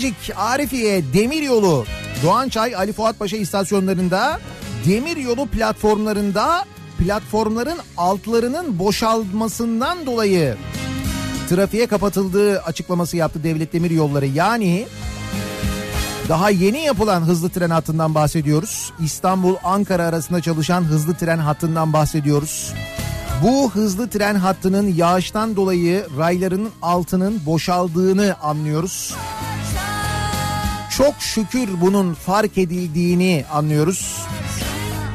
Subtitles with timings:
[0.00, 1.84] Bilecik, Arifiye, Demiryolu,
[2.22, 4.40] Doğançay, Ali Fuat Paşa istasyonlarında,
[4.86, 6.64] Demiryolu platformlarında
[6.98, 10.56] platformların altlarının boşalmasından dolayı
[11.48, 14.26] trafiğe kapatıldığı açıklaması yaptı Devlet Demir Yolları.
[14.26, 14.86] Yani
[16.28, 18.92] daha yeni yapılan hızlı tren hattından bahsediyoruz.
[19.04, 22.72] İstanbul-Ankara arasında çalışan hızlı tren hattından bahsediyoruz.
[23.42, 29.14] Bu hızlı tren hattının yağıştan dolayı raylarının altının boşaldığını anlıyoruz.
[31.00, 34.16] Çok şükür bunun fark edildiğini anlıyoruz.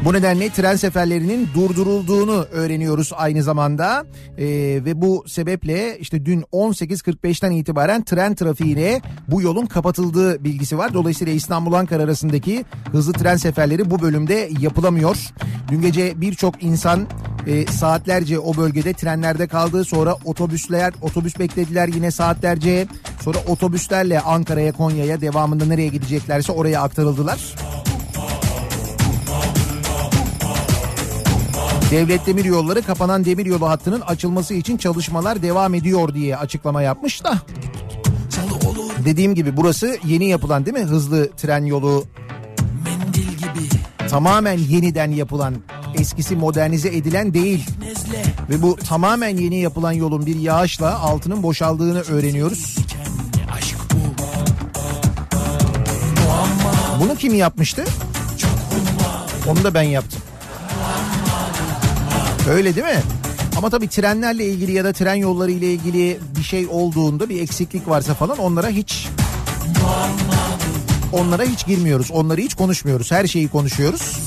[0.04, 4.06] Bu nedenle tren seferlerinin durdurulduğunu öğreniyoruz aynı zamanda
[4.38, 4.46] ee,
[4.86, 10.94] ve bu sebeple işte dün 18.45'ten itibaren tren trafiğine bu yolun kapatıldığı bilgisi var.
[10.94, 15.18] Dolayısıyla İstanbul-Ankara arasındaki hızlı tren seferleri bu bölümde yapılamıyor.
[15.72, 17.08] Dün gece birçok insan
[17.48, 19.86] e, saatlerce o bölgede trenlerde kaldı.
[19.86, 22.88] Sonra otobüsler otobüs beklediler yine saatlerce.
[23.22, 27.56] Sonra otobüslerle Ankara'ya Konya'ya devamında nereye gideceklerse oraya aktarıldılar.
[31.92, 37.24] Devlet Demir Yolları kapanan demir yolu hattının açılması için çalışmalar devam ediyor diye açıklama yapmış
[37.24, 37.38] da.
[39.06, 40.84] Dediğim gibi burası yeni yapılan değil mi?
[40.84, 42.04] Hızlı tren yolu.
[44.10, 45.56] Tamamen yeniden yapılan,
[46.00, 47.66] eskisi modernize edilen değil.
[48.50, 52.76] Ve bu tamamen yeni yapılan yolun bir yağışla altının boşaldığını öğreniyoruz.
[57.00, 57.86] Bunu kim yapmıştı?
[59.48, 60.22] Onu da ben yaptım.
[62.50, 63.02] Öyle değil mi?
[63.58, 67.90] Ama tabii trenlerle ilgili ya da tren yolları ile ilgili bir şey olduğunda bir eksiklik
[67.90, 69.08] varsa falan onlara hiç
[71.12, 72.12] onlara hiç girmiyoruz.
[72.12, 73.12] Onları hiç konuşmuyoruz.
[73.12, 74.20] Her şeyi konuşuyoruz.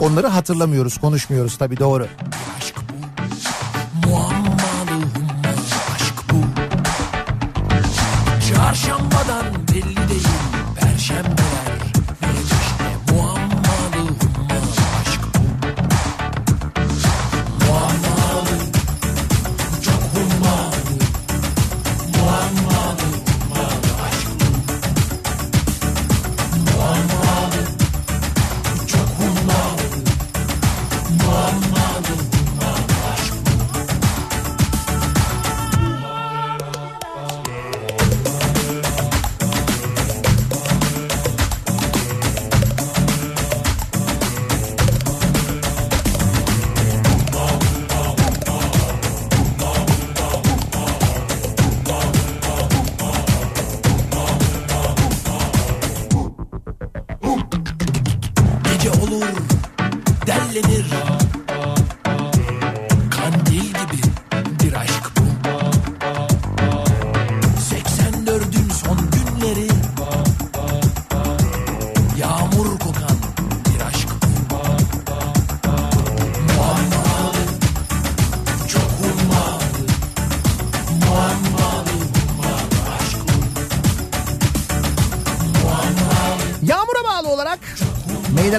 [0.00, 2.06] Onları hatırlamıyoruz, konuşmuyoruz tabii doğru.
[2.06, 2.55] Çarşambadan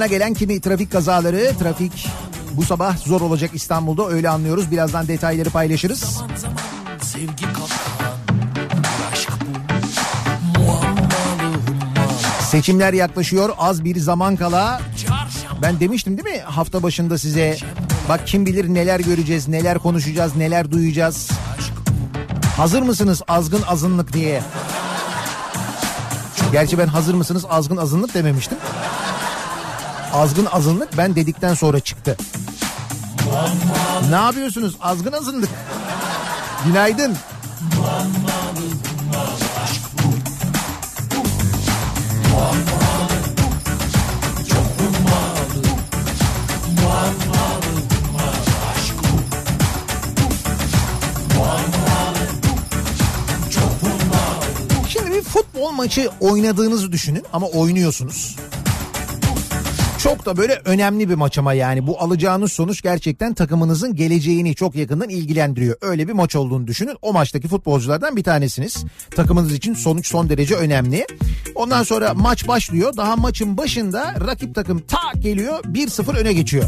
[0.08, 2.08] meydana gelen kimi trafik kazaları, trafik
[2.54, 4.72] bu sabah zor olacak İstanbul'da öyle anlıyoruz.
[4.72, 6.00] Birazdan detayları paylaşırız.
[6.00, 6.58] Zaman zaman
[7.02, 8.28] sevgi kapkan
[8.70, 9.30] bir aşk
[10.56, 10.98] bu Muammalı
[11.68, 12.14] hummalı
[12.50, 13.50] Seçimler yaklaşıyor.
[13.58, 14.82] Az bir zaman kala
[15.62, 17.58] ben demiştim değil mi hafta başında size
[18.10, 21.30] bak kim bilir neler göreceğiz, neler konuşacağız, neler duyacağız.
[22.58, 24.42] Hazır mısınız azgın azınlık diye.
[26.52, 28.58] Gerçi ben hazır mısınız azgın azınlık dememiştim.
[30.14, 32.18] Azgın azınlık ben dedikten sonra çıktı.
[34.10, 35.50] Ne yapıyorsunuz azgın azınlık?
[36.66, 37.16] Günaydın.
[54.90, 58.36] Şimdi bir futbol maçı oynadığınızı düşünün ama oynuyorsunuz.
[60.08, 64.76] Çok da böyle önemli bir maç ama yani bu alacağınız sonuç gerçekten takımınızın geleceğini çok
[64.76, 65.78] yakından ilgilendiriyor.
[65.82, 66.98] Öyle bir maç olduğunu düşünün.
[67.02, 68.86] O maçtaki futbolculardan bir tanesiniz.
[69.16, 71.06] Takımınız için sonuç son derece önemli.
[71.56, 72.98] Ondan sonra maç başlıyor.
[72.98, 76.66] Daha maçın başında rakip takım tak geliyor 1-0 öne geçiyor.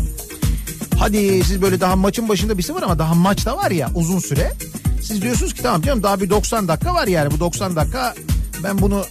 [0.97, 4.19] Hadi siz böyle daha maçın başında bir sıfır ama daha maç da var ya uzun
[4.19, 4.51] süre.
[5.01, 8.15] Siz diyorsunuz ki tamam canım daha bir 90 dakika var yani bu 90 dakika
[8.63, 9.03] ben bunu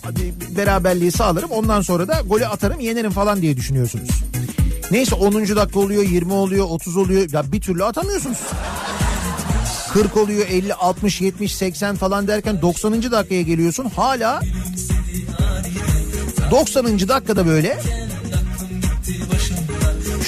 [0.56, 4.08] beraberliği sağlarım ondan sonra da golü atarım yenerim falan diye düşünüyorsunuz.
[4.90, 5.34] Neyse 10.
[5.34, 8.38] dakika oluyor 20 oluyor 30 oluyor ya bir türlü atamıyorsunuz.
[9.92, 13.02] 40 oluyor 50 60 70 80 falan derken 90.
[13.02, 14.42] dakikaya geliyorsun hala
[16.50, 17.08] 90.
[17.08, 17.78] dakikada böyle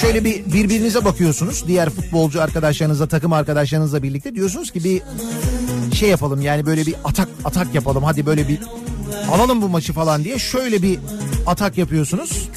[0.01, 1.65] şöyle bir birbirinize bakıyorsunuz.
[1.67, 5.03] Diğer futbolcu arkadaşlarınızla, takım arkadaşlarınızla birlikte diyorsunuz ki bir
[5.95, 8.05] şey yapalım yani böyle bir atak atak yapalım.
[8.05, 8.59] Hadi böyle bir
[9.33, 10.99] alalım bu maçı falan diye şöyle bir
[11.47, 12.49] atak yapıyorsunuz.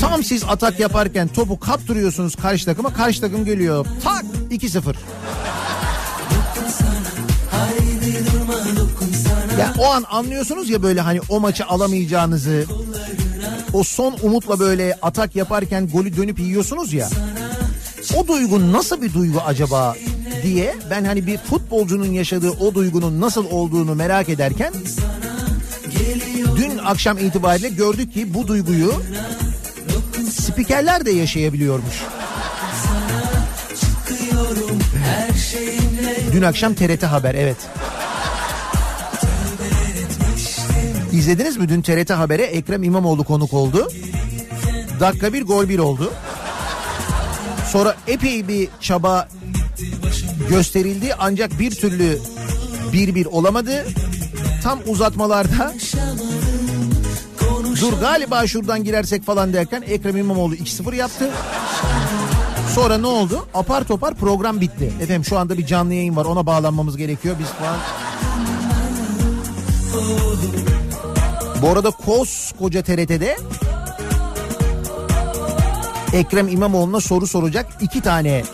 [0.00, 2.92] Tam siz atak yaparken topu kaptırıyorsunuz karşı takıma.
[2.92, 3.86] Karşı takım geliyor.
[4.04, 4.94] Tak 2-0.
[9.58, 12.64] Ya o an anlıyorsunuz ya böyle hani o maçı alamayacağınızı.
[13.72, 17.08] O son umutla böyle atak yaparken golü dönüp yiyorsunuz ya.
[18.16, 19.96] O duygu nasıl bir duygu acaba
[20.42, 24.72] diye ben hani bir futbolcunun yaşadığı o duygunun nasıl olduğunu merak ederken
[26.84, 28.92] akşam itibariyle gördük ki bu duyguyu
[30.30, 32.02] spikerler de yaşayabiliyormuş.
[36.32, 37.56] Dün akşam TRT Haber evet.
[41.12, 43.88] İzlediniz mi dün TRT Haber'e Ekrem İmamoğlu konuk oldu.
[45.00, 46.12] Dakika bir gol bir oldu.
[47.72, 49.28] Sonra epey bir çaba
[50.48, 52.18] gösterildi ancak bir türlü
[52.92, 53.84] bir bir olamadı.
[54.62, 55.74] Tam uzatmalarda
[57.84, 61.30] dur galiba şuradan girersek falan derken Ekrem İmamoğlu 2-0 yaptı.
[62.74, 63.46] Sonra ne oldu?
[63.54, 64.92] Apar topar program bitti.
[65.00, 67.36] Efendim şu anda bir canlı yayın var ona bağlanmamız gerekiyor.
[67.38, 67.76] Biz falan...
[71.62, 73.36] Bu arada koskoca TRT'de
[76.12, 78.44] Ekrem İmamoğlu'na soru soracak iki tane,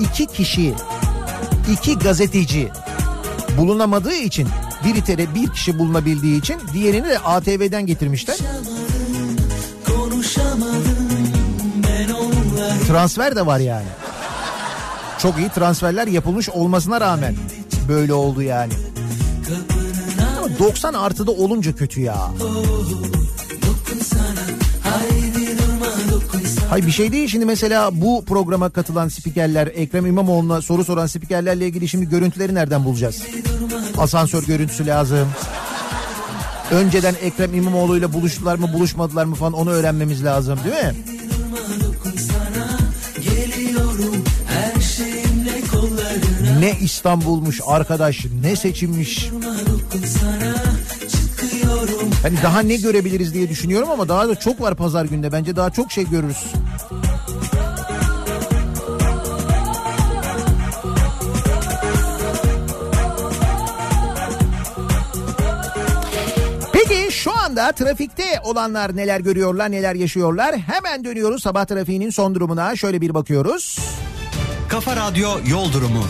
[0.00, 0.74] iki kişi,
[1.72, 2.68] iki gazeteci
[3.58, 4.48] bulunamadığı için
[4.84, 8.36] bir tere bir kişi bulunabildiği için diğerini de ATV'den getirmişler.
[12.86, 13.86] Transfer de var yani.
[15.18, 17.34] Çok iyi transferler yapılmış olmasına rağmen
[17.88, 18.72] böyle oldu yani.
[20.38, 22.16] Ama 90 artıda olunca kötü ya.
[26.70, 31.66] Hay bir şey değil şimdi mesela bu programa katılan spikerler Ekrem İmamoğlu'na soru soran spikerlerle
[31.66, 33.22] ilgili şimdi görüntüleri nereden bulacağız?
[33.98, 35.28] Asansör görüntüsü lazım.
[36.70, 40.94] Önceden Ekrem İmamoğlu ile buluştular mı buluşmadılar mı falan onu öğrenmemiz lazım değil mi?
[46.60, 49.30] Ne İstanbul'muş arkadaş ne seçilmiş.
[52.22, 55.32] Hani daha ne görebiliriz diye düşünüyorum ama daha da çok var pazar günde.
[55.32, 56.44] Bence daha çok şey görürüz.
[67.66, 70.56] Anda trafikte olanlar neler görüyorlar, neler yaşıyorlar?
[70.56, 72.76] Hemen dönüyoruz sabah trafiğinin son durumuna.
[72.76, 73.78] Şöyle bir bakıyoruz.
[74.68, 76.04] Kafa Radyo Yol Durumu.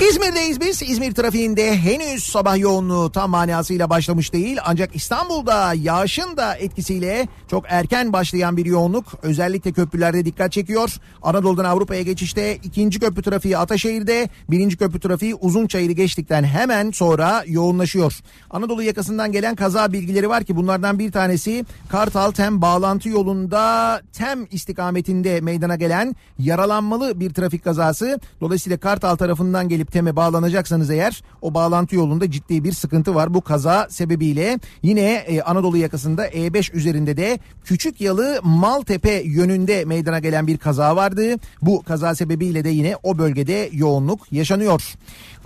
[0.00, 0.82] İzmir'deyiz biz.
[0.82, 4.58] İzmir trafiğinde henüz sabah yoğunluğu tam manasıyla başlamış değil.
[4.64, 10.96] Ancak İstanbul'da yağışın da etkisiyle çok erken başlayan bir yoğunluk özellikle köprülerde dikkat çekiyor.
[11.22, 18.20] Anadolu'dan Avrupa'ya geçişte ikinci köprü trafiği Ataşehir'de, birinci köprü trafiği Uzunçayır'ı geçtikten hemen sonra yoğunlaşıyor.
[18.50, 24.46] Anadolu yakasından gelen kaza bilgileri var ki bunlardan bir tanesi Kartal Tem bağlantı yolunda Tem
[24.50, 28.20] istikametinde meydana gelen yaralanmalı bir trafik kazası.
[28.40, 33.34] Dolayısıyla Kartal tarafından gelip Tem'e bağlanacaksanız eğer o bağlantı yolunda ciddi bir sıkıntı var.
[33.34, 40.18] Bu kaza sebebiyle yine e, Anadolu yakasında E5 üzerinde de Küçük Yalı Maltepe yönünde meydana
[40.18, 41.34] gelen bir kaza vardı.
[41.62, 44.94] Bu kaza sebebiyle de yine o bölgede yoğunluk yaşanıyor.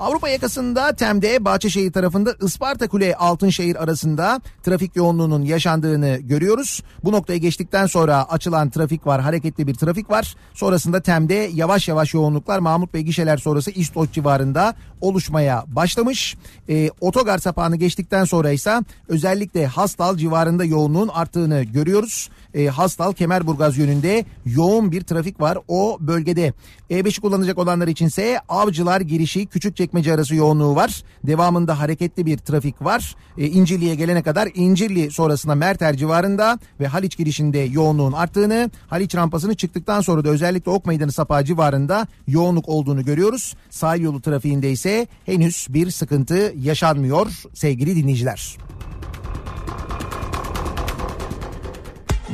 [0.01, 6.83] Avrupa yakasında Tem'de Bahçeşehir tarafında Isparta Kule Altınşehir arasında trafik yoğunluğunun yaşandığını görüyoruz.
[7.05, 10.37] Bu noktaya geçtikten sonra açılan trafik var, hareketli bir trafik var.
[10.55, 16.37] Sonrasında Tem'de yavaş yavaş yoğunluklar Mahmut Bey gişeler sonrası İstoç civarında oluşmaya başlamış.
[16.69, 22.31] E, otogar sapağını geçtikten sonra ise özellikle Hastal civarında yoğunluğun arttığını görüyoruz.
[22.55, 26.53] E, Hastal Kemerburgaz yönünde yoğun bir trafik var o bölgede.
[26.91, 31.03] E5'i kullanacak olanlar içinse Avcılar girişi Küçükçekmece arası yoğunluğu var.
[31.25, 33.17] Devamında hareketli bir trafik var.
[33.39, 39.55] E, İncirli'ye gelene kadar İncirli sonrasında Merter civarında ve Haliç girişinde yoğunluğun arttığını, Haliç rampasını
[39.55, 43.55] çıktıktan sonra da özellikle Ok Meydanı Sapağı civarında yoğunluk olduğunu görüyoruz.
[43.71, 48.57] Sahil yolu trafiğinde ise henüz bir sıkıntı yaşanmıyor sevgili dinleyiciler.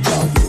[0.03, 0.46] Tane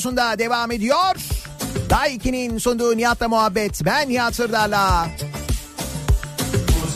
[0.00, 1.16] Radyosu'nda devam ediyor.
[1.90, 3.84] Daha 2'nin sunduğu Nihat'la muhabbet.
[3.84, 5.08] Ben Nihat Sırdar'la.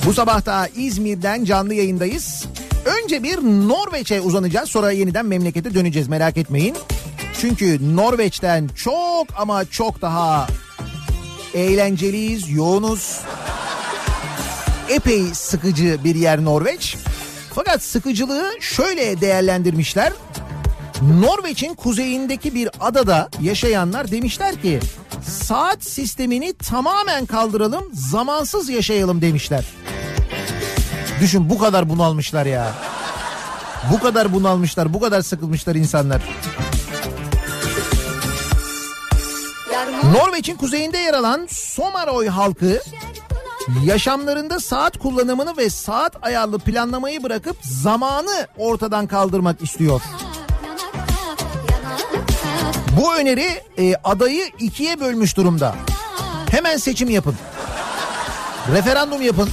[0.07, 2.45] Bu sabah da İzmir'den canlı yayındayız.
[2.85, 6.77] Önce bir Norveç'e uzanacağız sonra yeniden memlekete döneceğiz merak etmeyin.
[7.41, 10.47] Çünkü Norveç'ten çok ama çok daha
[11.55, 13.21] eğlenceliyiz, yoğunuz.
[14.89, 16.97] Epey sıkıcı bir yer Norveç.
[17.55, 20.13] Fakat sıkıcılığı şöyle değerlendirmişler.
[21.03, 24.81] Norveç'in kuzeyindeki bir adada yaşayanlar demişler ki
[25.29, 29.65] saat sistemini tamamen kaldıralım zamansız yaşayalım demişler.
[31.21, 32.73] Düşün bu kadar bunalmışlar ya.
[33.93, 36.23] Bu kadar bunalmışlar, bu kadar sıkılmışlar insanlar.
[40.13, 42.81] Norveç'in kuzeyinde yer alan Somaroy halkı
[43.85, 50.01] yaşamlarında saat kullanımını ve saat ayarlı planlamayı bırakıp zamanı ortadan kaldırmak istiyor.
[52.97, 53.47] Bu öneri
[53.79, 55.75] e, adayı ikiye bölmüş durumda.
[56.51, 57.35] Hemen seçim yapın.
[58.73, 59.49] Referandum yapın.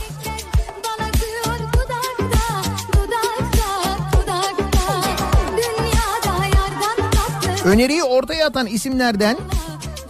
[7.65, 9.37] Öneriyi ortaya atan isimlerden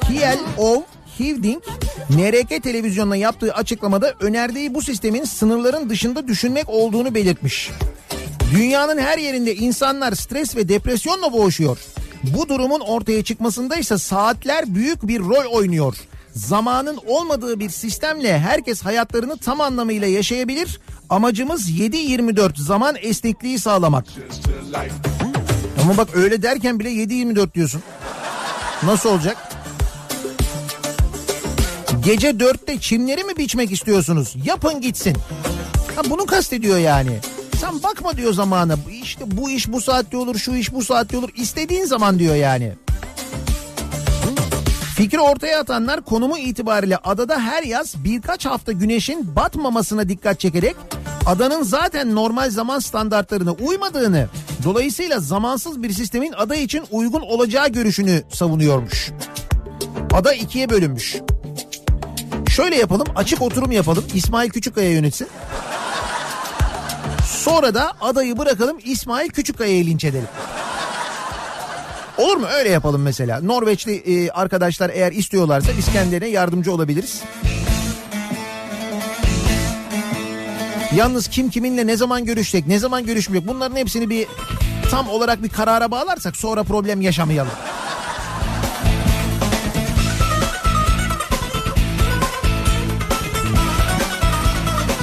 [0.07, 0.81] Kiel Ov
[1.19, 1.63] Hivding
[2.09, 7.71] NRK televizyonuna yaptığı açıklamada önerdiği bu sistemin sınırların dışında düşünmek olduğunu belirtmiş.
[8.55, 11.77] Dünyanın her yerinde insanlar stres ve depresyonla boğuşuyor.
[12.23, 15.97] Bu durumun ortaya çıkmasında ise saatler büyük bir rol oynuyor.
[16.35, 20.79] Zamanın olmadığı bir sistemle herkes hayatlarını tam anlamıyla yaşayabilir.
[21.09, 24.05] Amacımız 7-24 zaman esnekliği sağlamak.
[25.81, 27.83] Ama bak öyle derken bile 7-24 diyorsun.
[28.83, 29.37] Nasıl olacak?
[32.05, 34.35] Gece dörtte çimleri mi biçmek istiyorsunuz?
[34.45, 35.17] Yapın gitsin.
[35.95, 37.19] Ha bunu kastediyor yani.
[37.61, 38.75] Sen bakma diyor zamana.
[39.03, 41.29] İşte bu iş bu saatte olur, şu iş bu saatte olur.
[41.35, 42.73] İstediğin zaman diyor yani.
[44.95, 50.75] Fikri ortaya atanlar konumu itibariyle adada her yaz birkaç hafta güneşin batmamasına dikkat çekerek
[51.25, 54.27] adanın zaten normal zaman standartlarına uymadığını
[54.63, 59.11] dolayısıyla zamansız bir sistemin ada için uygun olacağı görüşünü savunuyormuş.
[60.13, 61.15] Ada ikiye bölünmüş.
[62.49, 65.27] Şöyle yapalım açık oturum yapalım İsmail Küçükkaya yönetsin.
[67.41, 70.27] Sonra da adayı bırakalım İsmail Küçükkaya'yı linç edelim.
[72.17, 72.45] Olur mu?
[72.57, 73.41] Öyle yapalım mesela.
[73.41, 77.21] Norveçli e, arkadaşlar eğer istiyorlarsa biz kendilerine yardımcı olabiliriz.
[80.95, 84.27] Yalnız kim kiminle ne zaman görüşecek, ne zaman görüşmeyecek bunların hepsini bir
[84.91, 87.53] tam olarak bir karara bağlarsak sonra problem yaşamayalım.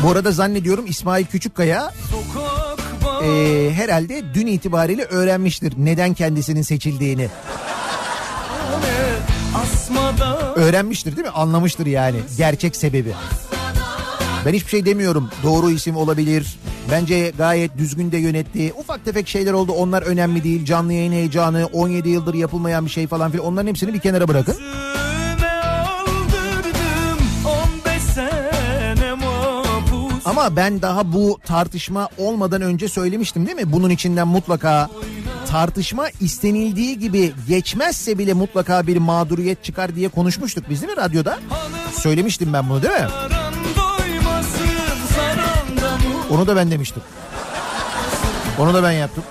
[0.03, 1.93] Bu arada zannediyorum İsmail Küçükkaya
[3.25, 7.29] e, herhalde dün itibariyle öğrenmiştir neden kendisinin seçildiğini.
[10.57, 11.33] Öğrenmiştir değil mi?
[11.33, 13.13] Anlamıştır yani gerçek sebebi.
[14.47, 15.31] Ben hiçbir şey demiyorum.
[15.43, 16.59] Doğru isim olabilir.
[16.91, 18.73] Bence gayet düzgün de yönetti.
[18.79, 19.73] Ufak tefek şeyler oldu.
[19.73, 20.65] Onlar önemli değil.
[20.65, 23.47] Canlı yayın heyecanı, 17 yıldır yapılmayan bir şey falan filan.
[23.47, 24.57] Onların hepsini bir kenara bırakın.
[30.29, 33.73] Ama ben daha bu tartışma olmadan önce söylemiştim değil mi?
[33.73, 34.91] Bunun içinden mutlaka
[35.51, 41.39] tartışma istenildiği gibi geçmezse bile mutlaka bir mağduriyet çıkar diye konuşmuştuk biz değil mi radyoda?
[41.93, 43.09] Söylemiştim ben bunu değil mi?
[46.31, 47.03] Onu da ben demiştim.
[48.59, 49.25] Onu da ben yaptım.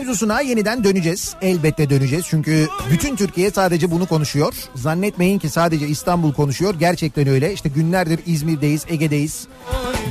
[0.00, 1.34] Mevzusuna yeniden döneceğiz.
[1.42, 2.24] Elbette döneceğiz.
[2.28, 4.54] Çünkü bütün Türkiye sadece bunu konuşuyor.
[4.74, 6.74] Zannetmeyin ki sadece İstanbul konuşuyor.
[6.74, 7.52] Gerçekten öyle.
[7.52, 9.46] İşte günlerdir İzmir'deyiz, Ege'deyiz.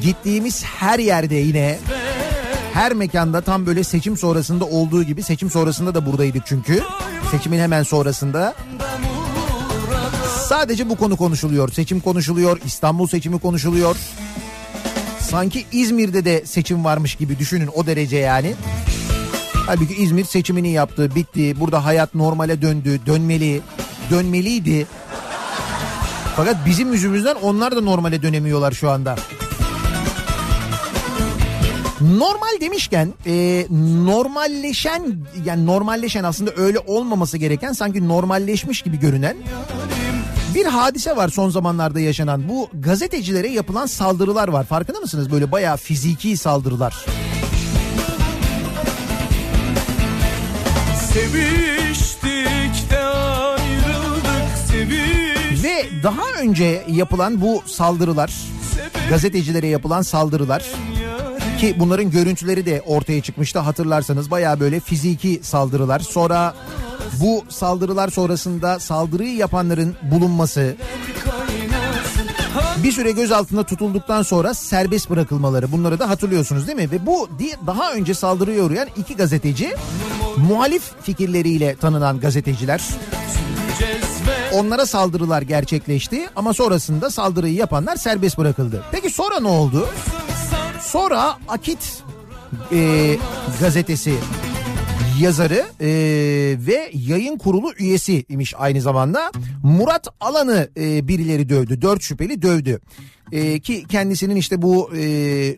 [0.01, 1.79] Gittiğimiz her yerde yine
[2.73, 6.83] her mekanda tam böyle seçim sonrasında olduğu gibi seçim sonrasında da buradaydık çünkü.
[7.31, 8.55] Seçimin hemen sonrasında.
[10.47, 11.71] Sadece bu konu konuşuluyor.
[11.71, 13.95] Seçim konuşuluyor, İstanbul seçimi konuşuluyor.
[15.19, 18.53] Sanki İzmir'de de seçim varmış gibi düşünün o derece yani.
[19.69, 21.59] Halbuki İzmir seçimini yaptı, bitti.
[21.59, 23.61] Burada hayat normale döndü, dönmeli,
[24.09, 24.87] dönmeliydi.
[26.35, 29.15] Fakat bizim yüzümüzden onlar da normale dönemiyorlar şu anda.
[32.01, 33.65] Normal demişken e,
[34.05, 39.37] normalleşen yani normalleşen aslında öyle olmaması gereken sanki normalleşmiş gibi görünen
[40.55, 42.49] bir hadise var son zamanlarda yaşanan.
[42.49, 44.65] Bu gazetecilere yapılan saldırılar var.
[44.65, 45.31] Farkında mısınız?
[45.31, 47.05] Böyle bayağı fiziki saldırılar.
[51.13, 58.33] Seviştik de ayrıldık seviş Ve daha önce yapılan bu saldırılar,
[59.09, 60.63] gazetecilere yapılan saldırılar
[61.59, 65.99] ki bunların görüntüleri de ortaya çıkmıştı hatırlarsanız bayağı böyle fiziki saldırılar.
[65.99, 66.55] Sonra
[67.21, 70.75] bu saldırılar sonrasında saldırıyı yapanların bulunması,
[72.83, 76.91] bir süre gözaltında tutulduktan sonra serbest bırakılmaları bunları da hatırlıyorsunuz değil mi?
[76.91, 77.29] Ve bu
[77.67, 79.75] daha önce saldırıya uğrayan iki gazeteci
[80.37, 82.81] muhalif fikirleriyle tanınan gazeteciler.
[84.53, 88.83] Onlara saldırılar gerçekleşti ama sonrasında saldırıyı yapanlar serbest bırakıldı.
[88.91, 89.89] Peki sonra ne oldu?
[90.81, 92.03] Sonra Akit
[92.71, 93.17] e,
[93.59, 94.13] gazetesi
[95.19, 95.87] yazarı e,
[96.67, 99.31] ve yayın kurulu üyesi imiş aynı zamanda.
[99.63, 101.81] Murat Alan'ı e, birileri dövdü.
[101.81, 102.79] Dört şüpheli dövdü.
[103.31, 105.55] E, ki kendisinin işte bu e,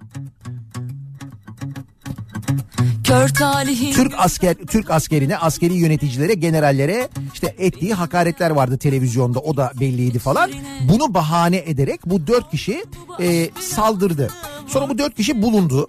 [3.92, 9.40] Türk asker Türk askerine, askeri yöneticilere, generallere işte ettiği hakaretler vardı televizyonda.
[9.40, 10.52] O da belliydi falan.
[10.90, 12.86] Bunu bahane ederek bu dört kişi
[13.22, 14.30] e, saldırdı.
[14.68, 15.88] Sonra bu dört kişi bulundu.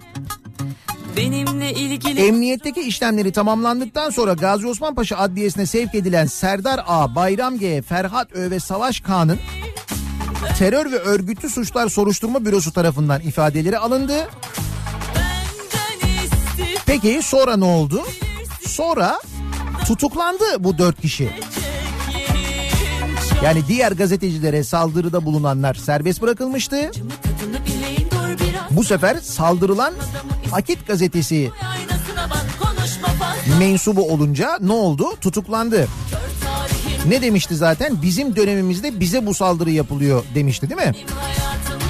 [1.17, 7.57] Benimle ilgili Emniyetteki işlemleri tamamlandıktan sonra Gazi Osman Paşa Adliyesi'ne sevk edilen Serdar A, Bayram
[7.57, 9.39] G, Ferhat Ö ve Savaş K'nın
[10.57, 14.29] terör ve örgütlü suçlar soruşturma bürosu tarafından ifadeleri alındı.
[16.85, 18.03] Peki sonra ne oldu?
[18.67, 19.19] Sonra
[19.87, 21.29] tutuklandı bu dört kişi.
[23.43, 26.91] Yani diğer gazetecilere saldırıda bulunanlar serbest bırakılmıştı.
[28.75, 29.93] Bu sefer saldırılan
[30.51, 31.51] Akit gazetesi
[33.59, 35.15] mensubu olunca ne oldu?
[35.21, 35.87] Tutuklandı.
[37.05, 38.01] Ne demişti zaten?
[38.01, 40.93] Bizim dönemimizde bize bu saldırı yapılıyor demişti değil mi?
[40.95, 41.83] benim hayatım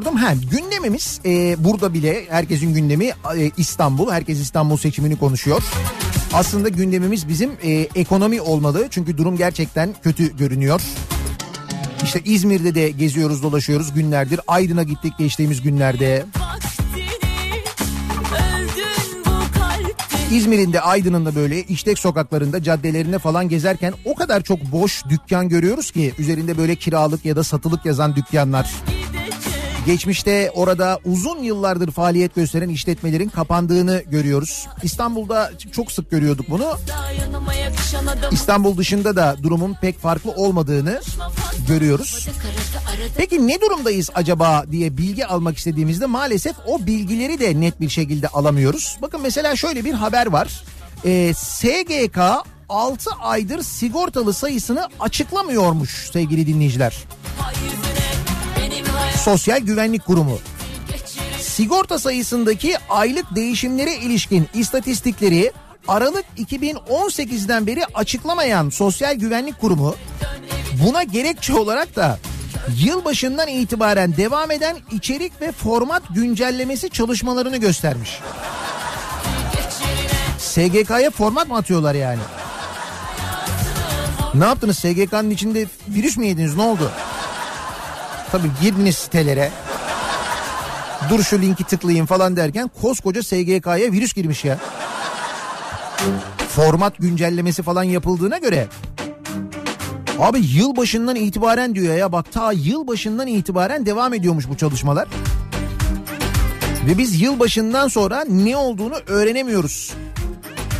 [0.00, 0.16] diyordum?
[0.16, 4.10] Ha, gündemimiz e, burada bile herkesin gündemi e, İstanbul.
[4.10, 5.62] Herkes İstanbul seçimini konuşuyor.
[6.32, 8.86] Aslında gündemimiz bizim e, ekonomi olmalı.
[8.90, 10.82] Çünkü durum gerçekten kötü görünüyor.
[12.02, 14.40] İşte İzmir'de de geziyoruz dolaşıyoruz günlerdir.
[14.48, 16.26] Aydın'a gittik geçtiğimiz günlerde.
[20.32, 25.48] İzmir'in de Aydın'ın da böyle işlek sokaklarında caddelerinde falan gezerken o kadar çok boş dükkan
[25.48, 28.70] görüyoruz ki üzerinde böyle kiralık ya da satılık yazan dükkanlar.
[29.86, 34.66] Geçmişte orada uzun yıllardır faaliyet gösteren işletmelerin kapandığını görüyoruz.
[34.82, 36.78] İstanbul'da çok sık görüyorduk bunu.
[38.30, 41.00] İstanbul dışında da durumun pek farklı olmadığını
[41.68, 42.28] görüyoruz.
[43.16, 48.28] Peki ne durumdayız acaba diye bilgi almak istediğimizde maalesef o bilgileri de net bir şekilde
[48.28, 48.98] alamıyoruz.
[49.02, 50.64] Bakın mesela şöyle bir haber var.
[51.04, 52.18] Ee, SGK
[52.68, 56.96] 6 aydır sigortalı sayısını açıklamıyormuş sevgili dinleyiciler.
[59.16, 60.38] Sosyal Güvenlik Kurumu.
[61.40, 65.52] Sigorta sayısındaki aylık değişimlere ilişkin istatistikleri
[65.88, 69.96] Aralık 2018'den beri açıklamayan Sosyal Güvenlik Kurumu
[70.84, 72.18] buna gerekçe olarak da
[72.84, 78.20] yılbaşından itibaren devam eden içerik ve format güncellemesi çalışmalarını göstermiş.
[80.38, 82.20] SGK'ya format mı atıyorlar yani?
[84.34, 86.90] Ne yaptınız SGK'nın içinde virüs mü yediniz ne oldu?
[88.32, 89.50] Tabii girdiniz sitelere.
[91.10, 94.58] Dur şu linki tıklayayım falan derken koskoca SGK'ya virüs girmiş ya.
[96.48, 98.68] Format güncellemesi falan yapıldığına göre
[100.18, 105.08] Abi yılbaşından itibaren diyor ya bak ta yılbaşından itibaren devam ediyormuş bu çalışmalar.
[106.86, 109.94] Ve biz yılbaşından sonra ne olduğunu öğrenemiyoruz.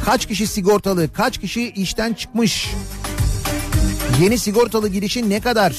[0.04, 2.70] Kaç kişi sigortalı, kaç kişi işten çıkmış,
[4.20, 5.76] yeni sigortalı girişi ne kadar?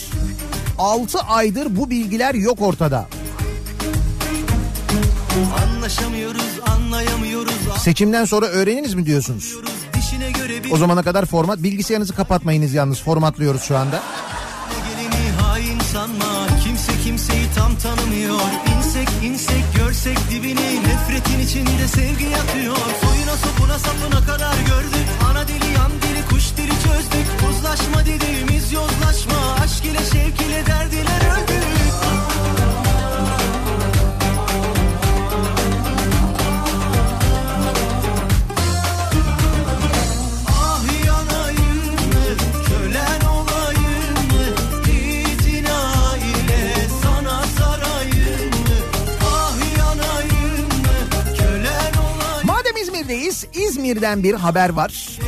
[0.77, 3.07] 6 aydır bu bilgiler yok ortada.
[5.63, 9.55] Anlaşamıyoruz anlayamıyoruz Seçimden sonra öğreniriz mi diyorsunuz?
[10.71, 14.01] O zamana kadar format bilgisayarınızı kapatmayınız yalnız formatlıyoruz şu anda.
[16.63, 18.39] Kimse kimseyi tam tanımıyor
[18.77, 25.73] İnsek insek görsek dibini Nefretin içinde sevgi yatıyor Soyuna sopuna sapına kadar gördük Ana dili
[25.73, 25.91] yan
[26.67, 31.63] dili çözdük Uzlaşma dediğimiz yozlaşma Aşk ile şevk ile derdiler öldük
[32.03, 32.29] Ah?
[40.49, 40.81] Ah
[52.81, 55.19] İzmir'deyiz, İzmir'den bir haber var.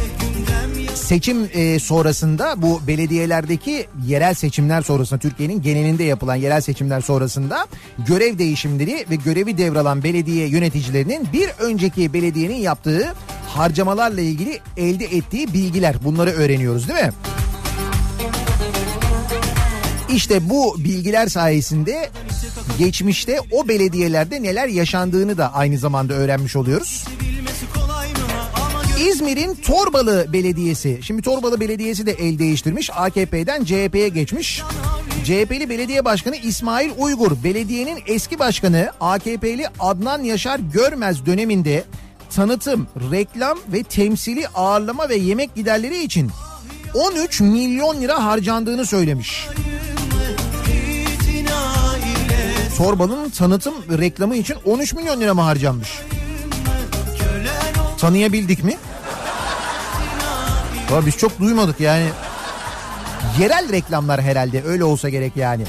[1.10, 7.68] Seçim e, sonrasında bu belediyelerdeki yerel seçimler sonrasında Türkiye'nin genelinde yapılan yerel seçimler sonrasında
[8.08, 13.14] görev değişimleri ve görevi devralan belediye yöneticilerinin bir önceki belediyenin yaptığı
[13.48, 17.12] harcamalarla ilgili elde ettiği bilgiler bunları öğreniyoruz değil mi?
[20.14, 22.10] İşte bu bilgiler sayesinde
[22.80, 27.06] geçmişte o belediyelerde neler yaşandığını da aynı zamanda öğrenmiş oluyoruz.
[29.08, 31.00] İzmir'in Torbalı Belediyesi.
[31.02, 32.90] Şimdi Torbalı Belediyesi de el değiştirmiş.
[32.94, 34.62] AKP'den CHP'ye geçmiş.
[35.24, 41.84] CHP'li belediye başkanı İsmail Uygur, belediyenin eski başkanı AKP'li Adnan Yaşar Görmez döneminde
[42.36, 46.32] tanıtım, reklam ve temsili ağırlama ve yemek giderleri için
[46.94, 49.48] 13 milyon lira harcandığını söylemiş.
[52.78, 55.90] Torbalı'nın tanıtım reklamı için 13 milyon lira mı harcanmış?
[58.00, 58.78] Tanıyabildik mi?
[60.90, 62.10] Valla biz çok duymadık yani.
[63.40, 65.64] Yerel reklamlar herhalde öyle olsa gerek yani.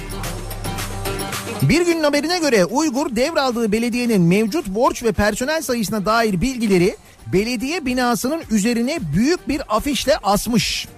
[1.62, 7.86] Bir günün haberine göre Uygur devraldığı belediyenin mevcut borç ve personel sayısına dair bilgileri belediye
[7.86, 10.88] binasının üzerine büyük bir afişle asmış.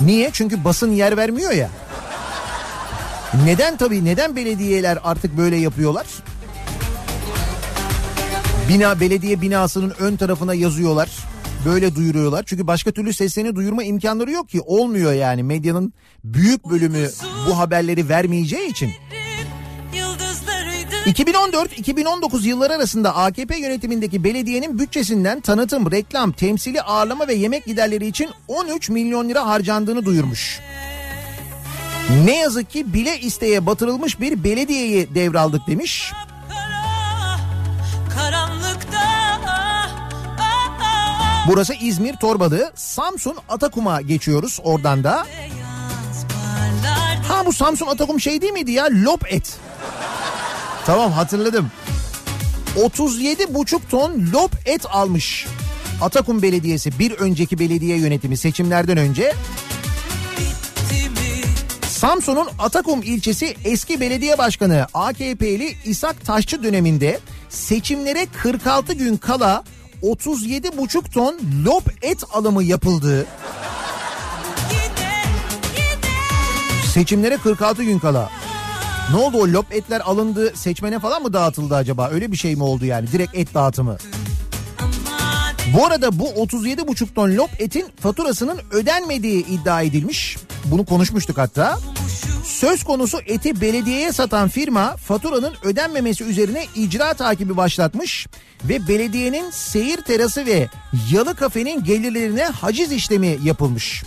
[0.00, 0.30] Niye?
[0.32, 1.70] Çünkü basın yer vermiyor ya.
[3.44, 6.06] Neden tabii neden belediyeler artık böyle yapıyorlar?
[8.68, 11.08] Bina belediye binasının ön tarafına yazıyorlar.
[11.66, 12.44] Böyle duyuruyorlar.
[12.46, 14.60] Çünkü başka türlü seslerini duyurma imkanları yok ki.
[14.60, 15.42] Olmuyor yani.
[15.42, 15.92] Medyanın
[16.24, 17.08] büyük bölümü
[17.48, 18.92] bu haberleri vermeyeceği için.
[19.94, 28.06] Yıldızlarıydı 2014-2019 yılları arasında AKP yönetimindeki belediyenin bütçesinden tanıtım, reklam, temsili ağırlama ve yemek giderleri
[28.06, 30.60] için 13 milyon lira harcandığını duyurmuş.
[32.24, 36.12] Ne yazık ki bile isteye batırılmış bir belediyeyi devraldık demiş.
[38.14, 38.47] kara Karanlıkta
[41.48, 45.26] Burası İzmir Torbalı, Samsun Atakum'a geçiyoruz oradan da.
[47.28, 48.88] Ha bu Samsun Atakum şey değil miydi ya?
[48.90, 49.56] Lop et.
[50.86, 51.70] Tamam hatırladım.
[52.82, 55.46] 37 buçuk ton lop et almış.
[56.02, 59.32] Atakum Belediyesi bir önceki belediye yönetimi seçimlerden önce?
[61.88, 69.64] Samsun'un Atakum ilçesi eski belediye başkanı AKP'li İshak Taşçı döneminde seçimlere 46 gün kala
[70.02, 73.26] 37 buçuk ton lop et alımı yapıldığı
[76.94, 78.30] Seçimlere 46 gün kala.
[79.10, 82.08] Ne oldu o lop etler alındı seçmene falan mı dağıtıldı acaba?
[82.12, 83.96] Öyle bir şey mi oldu yani direkt et dağıtımı?
[85.74, 90.36] Bu arada bu 37,5 ton lop etin faturasının ödenmediği iddia edilmiş.
[90.64, 91.78] Bunu konuşmuştuk hatta.
[92.48, 98.26] Söz konusu eti belediyeye satan firma faturanın ödenmemesi üzerine icra takibi başlatmış
[98.64, 100.68] ve belediyenin seyir terası ve
[101.12, 104.02] yalı kafenin gelirlerine haciz işlemi yapılmış.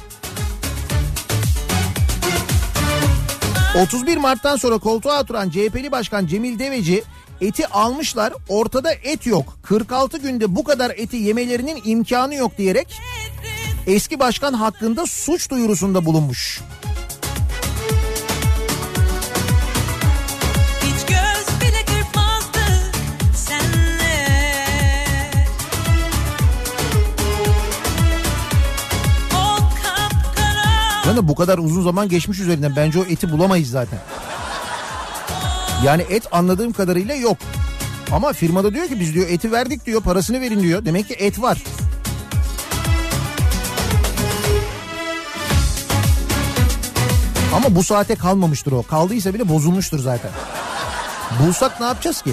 [3.83, 7.03] 31 Mart'tan sonra koltuğa oturan CHP'li Başkan Cemil Deveci
[7.41, 9.57] eti almışlar ortada et yok.
[9.63, 13.01] 46 günde bu kadar eti yemelerinin imkanı yok diyerek
[13.87, 16.61] eski başkan hakkında suç duyurusunda bulunmuş.
[31.11, 33.99] Sen de bu kadar uzun zaman geçmiş üzerinden bence o eti bulamayız zaten.
[35.83, 37.37] Yani et anladığım kadarıyla yok.
[38.11, 40.85] Ama firmada diyor ki biz diyor eti verdik diyor parasını verin diyor.
[40.85, 41.63] Demek ki et var.
[47.55, 48.83] Ama bu saate kalmamıştır o.
[48.83, 50.31] Kaldıysa bile bozulmuştur zaten.
[51.39, 52.31] Bulsak ne yapacağız ki?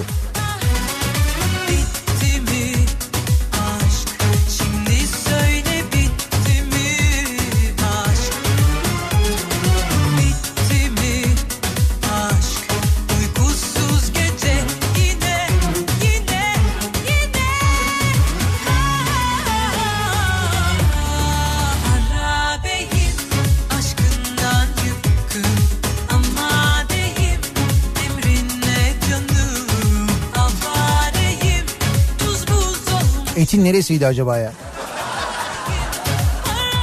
[33.49, 34.51] Etin neresiydi acaba ya?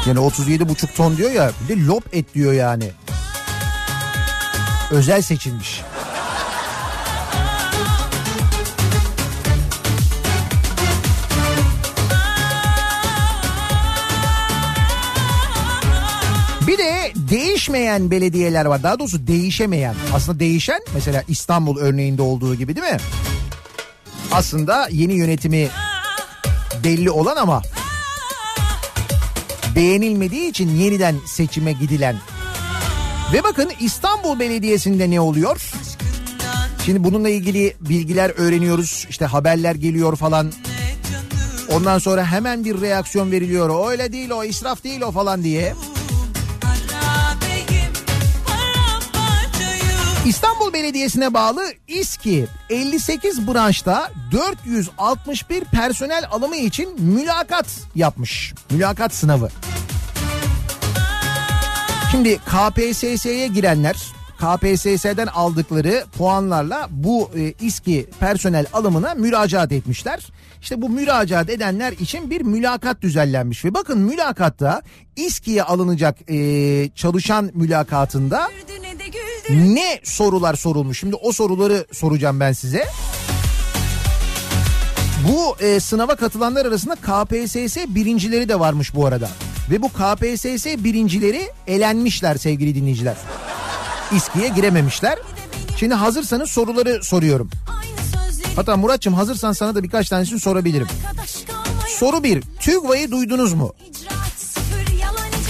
[0.06, 2.90] Yani 37 buçuk ton diyor ya bir de lop et diyor yani.
[4.90, 5.82] Özel seçilmiş.
[16.66, 18.82] Bir de değişmeyen belediyeler var.
[18.82, 19.94] Daha doğrusu değişemeyen.
[20.14, 22.98] Aslında değişen mesela İstanbul örneğinde olduğu gibi değil mi?
[24.32, 25.68] Aslında yeni yönetimi
[26.86, 27.62] belli olan ama
[29.76, 32.16] beğenilmediği için yeniden seçime gidilen.
[33.32, 35.72] Ve bakın İstanbul Belediyesi'nde ne oluyor?
[36.84, 39.06] Şimdi bununla ilgili bilgiler öğreniyoruz.
[39.10, 40.52] İşte haberler geliyor falan.
[41.72, 43.68] Ondan sonra hemen bir reaksiyon veriliyor.
[43.68, 45.74] O öyle değil o israf değil o falan diye.
[50.26, 58.54] İstanbul Belediyesi'ne bağlı İSKİ 58 branşta 461 personel alımı için mülakat yapmış.
[58.70, 59.48] Mülakat sınavı.
[62.10, 63.96] Şimdi KPSS'ye girenler
[64.38, 70.26] KPSS'den aldıkları puanlarla bu e, İSKİ personel alımına müracaat etmişler.
[70.62, 74.82] İşte bu müracaat edenler için bir mülakat düzenlenmiş ve bakın mülakatta
[75.16, 78.48] İSKİ'ye alınacak e, çalışan mülakatında
[79.50, 81.00] ne sorular sorulmuş?
[81.00, 82.86] Şimdi o soruları soracağım ben size.
[85.28, 89.30] Bu e, sınava katılanlar arasında KPSS birincileri de varmış bu arada.
[89.70, 93.16] Ve bu KPSS birincileri elenmişler sevgili dinleyiciler.
[94.12, 95.18] İSKİ'ye girememişler.
[95.76, 97.50] Şimdi hazırsanız soruları soruyorum.
[98.56, 100.86] Hatta Muratçım hazırsan sana da birkaç tanesini sorabilirim.
[101.88, 102.42] Soru 1.
[102.60, 103.72] TÜGVA'yı duydunuz mu?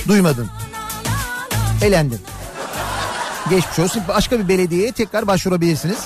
[0.09, 0.49] Duymadın.
[1.83, 2.21] Elendin.
[3.51, 4.03] Geçmiş olsun.
[4.09, 5.99] Başka bir belediyeye tekrar başvurabilirsiniz.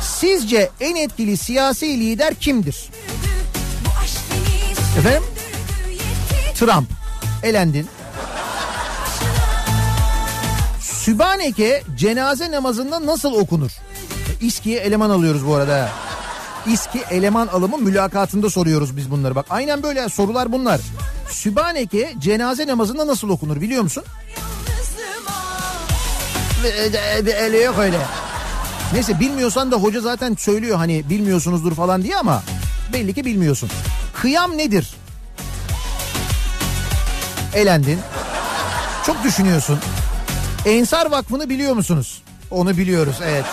[0.00, 2.90] Sizce en etkili siyasi lider kimdir?
[4.98, 5.22] Efendim?
[6.54, 6.88] Trump.
[7.42, 7.86] Elendin.
[10.80, 13.70] Sübhaneke cenaze namazında nasıl okunur?
[14.40, 15.88] İSKİ'ye eleman alıyoruz bu arada.
[16.66, 19.34] İSKİ eleman alımı mülakatında soruyoruz biz bunları.
[19.34, 20.80] Bak aynen böyle sorular bunlar.
[21.30, 24.04] Sübhaneke cenaze namazında nasıl okunur biliyor musun?
[27.42, 27.98] Öyle yok öyle.
[28.92, 32.42] Neyse bilmiyorsan da hoca zaten söylüyor hani bilmiyorsunuzdur falan diye ama
[32.92, 33.70] belli ki bilmiyorsun.
[34.14, 34.94] Kıyam nedir?
[37.54, 37.98] Elendin.
[39.06, 39.78] Çok düşünüyorsun.
[40.66, 42.22] Ensar Vakfı'nı biliyor musunuz?
[42.50, 43.44] Onu biliyoruz evet.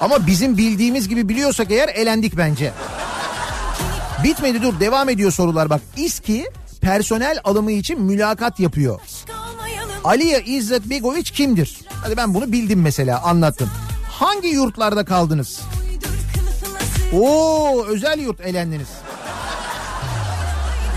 [0.00, 2.72] Ama bizim bildiğimiz gibi biliyorsak eğer elendik bence.
[4.24, 5.80] Bitmedi dur devam ediyor sorular bak.
[5.96, 9.00] İSKİ personel alımı için mülakat yapıyor.
[10.04, 11.78] Aliye İzzet Begoviç kimdir?
[12.02, 13.70] Hadi ben bunu bildim mesela anlattım.
[14.10, 15.60] Hangi yurtlarda kaldınız?
[17.12, 18.88] Oo özel yurt elendiniz.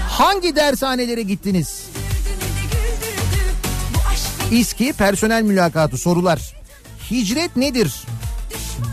[0.09, 1.85] Hangi dershanelere gittiniz?
[4.51, 6.55] İSKİ personel mülakatı sorular.
[7.11, 7.93] Hicret nedir?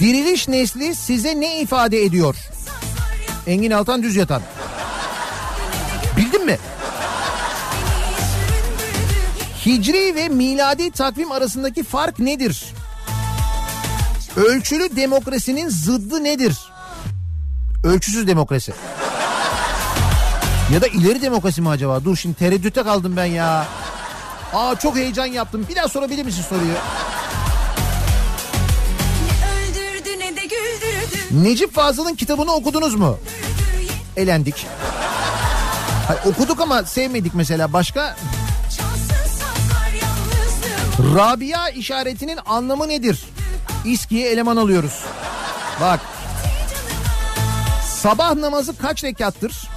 [0.00, 2.36] Diriliş nesli size ne ifade ediyor?
[3.46, 4.42] Engin Altan Düz Yatan.
[9.66, 12.64] Hicri ve miladi takvim arasındaki fark nedir?
[14.36, 16.56] Ölçülü demokrasinin zıddı nedir?
[17.84, 18.72] Ölçüsüz demokrasi.
[20.72, 22.04] Ya da ileri demokrasi mi acaba?
[22.04, 23.66] Dur şimdi tereddüte kaldım ben ya.
[24.54, 25.66] Aa çok heyecan yaptım.
[25.70, 26.74] Bir daha sorabilir misin soruyu?
[31.30, 33.18] Necip Fazıl'ın kitabını okudunuz mu?
[34.16, 34.66] Elendik.
[36.06, 37.72] Hayır, okuduk ama sevmedik mesela.
[37.72, 38.16] Başka
[40.98, 43.24] Rabia işaretinin anlamı nedir?
[43.84, 45.04] İSKİ'ye eleman alıyoruz.
[45.80, 46.00] Bak.
[47.88, 49.68] Sabah namazı kaç rekattır?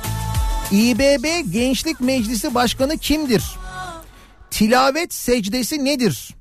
[0.71, 3.43] İBB Gençlik Meclisi Başkanı kimdir?
[4.51, 6.35] Tilavet secdesi nedir?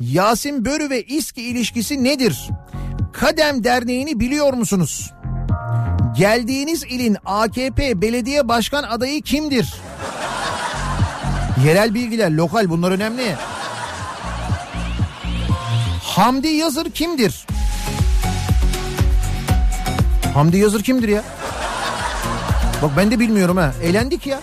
[0.00, 2.48] Yasin Börü ve İSKİ ilişkisi nedir?
[3.12, 5.12] Kadem Derneği'ni biliyor musunuz?
[6.18, 9.74] Geldiğiniz ilin AKP belediye başkan adayı kimdir?
[11.66, 13.36] Yerel bilgiler, lokal bunlar önemli.
[16.18, 17.46] Hamdi Yazır kimdir?
[20.34, 21.24] Hamdi Yazır kimdir ya?
[22.82, 23.72] Bak ben de bilmiyorum ha.
[23.82, 24.40] Eğlendik ya.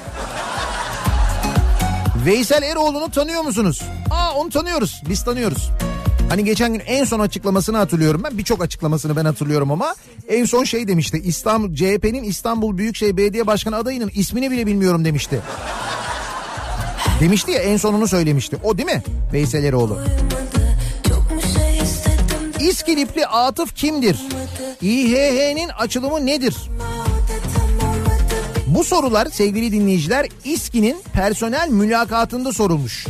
[2.26, 3.82] Veysel Eroğlu'nu tanıyor musunuz?
[4.12, 5.02] Aa onu tanıyoruz.
[5.10, 5.70] Biz tanıyoruz.
[6.30, 8.38] Hani geçen gün en son açıklamasını hatırlıyorum ben.
[8.38, 9.96] Birçok açıklamasını ben hatırlıyorum ama
[10.28, 11.18] en son şey demişti.
[11.18, 15.40] İstanbul CHP'nin İstanbul Büyükşehir Belediye Başkanı adayının ismini bile bilmiyorum demişti.
[17.20, 18.58] Demişti ya en sonunu söylemişti.
[18.64, 19.04] O değil mi?
[19.34, 20.00] Veysel Eroğlu.
[22.70, 24.18] İskilipli Atıf kimdir?
[24.82, 26.56] İHH'nin açılımı nedir?
[28.68, 33.08] Bu sorular sevgili dinleyiciler İSKİ'nin personel mülakatında sorulmuş.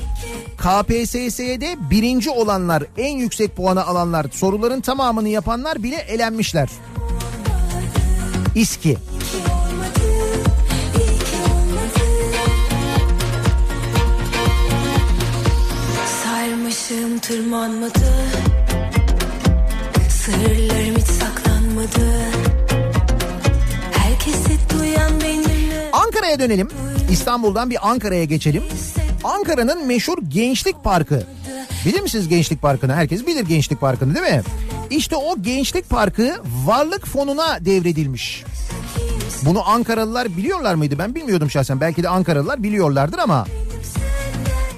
[0.57, 6.69] KPSS'de birinci olanlar, en yüksek puanı alanlar, soruların tamamını yapanlar bile elenmişler.
[8.55, 8.97] İSKİ.
[16.23, 17.99] Sarmışım tırmanmadı
[20.25, 22.15] Sırlarım hiç saklanmadı
[23.91, 26.67] Herkesi duyan benimle Ankara'ya dönelim.
[27.11, 28.63] İstanbul'dan bir Ankara'ya geçelim.
[29.23, 31.23] Ankara'nın meşhur Gençlik Parkı.
[31.85, 32.93] Bilir misiniz Gençlik Parkı'nı?
[32.93, 34.41] Herkes bilir Gençlik Parkı'nı değil mi?
[34.89, 36.35] İşte o Gençlik Parkı
[36.65, 38.43] varlık fonuna devredilmiş.
[39.41, 40.95] Bunu Ankaralılar biliyorlar mıydı?
[40.99, 41.81] Ben bilmiyordum şahsen.
[41.81, 43.45] Belki de Ankaralılar biliyorlardır ama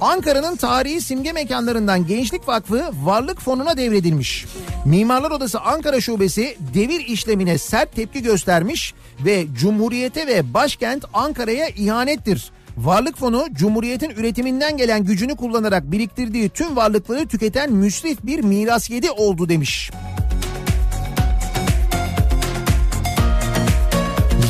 [0.01, 4.45] Ankara'nın tarihi simge mekanlarından Gençlik Vakfı Varlık Fonu'na devredilmiş.
[4.85, 8.93] Mimarlar Odası Ankara Şubesi devir işlemine sert tepki göstermiş
[9.25, 12.51] ve Cumhuriyete ve başkent Ankara'ya ihanettir.
[12.77, 19.11] Varlık Fonu Cumhuriyet'in üretiminden gelen gücünü kullanarak biriktirdiği tüm varlıkları tüketen müsrif bir miras yedi
[19.11, 19.91] oldu demiş.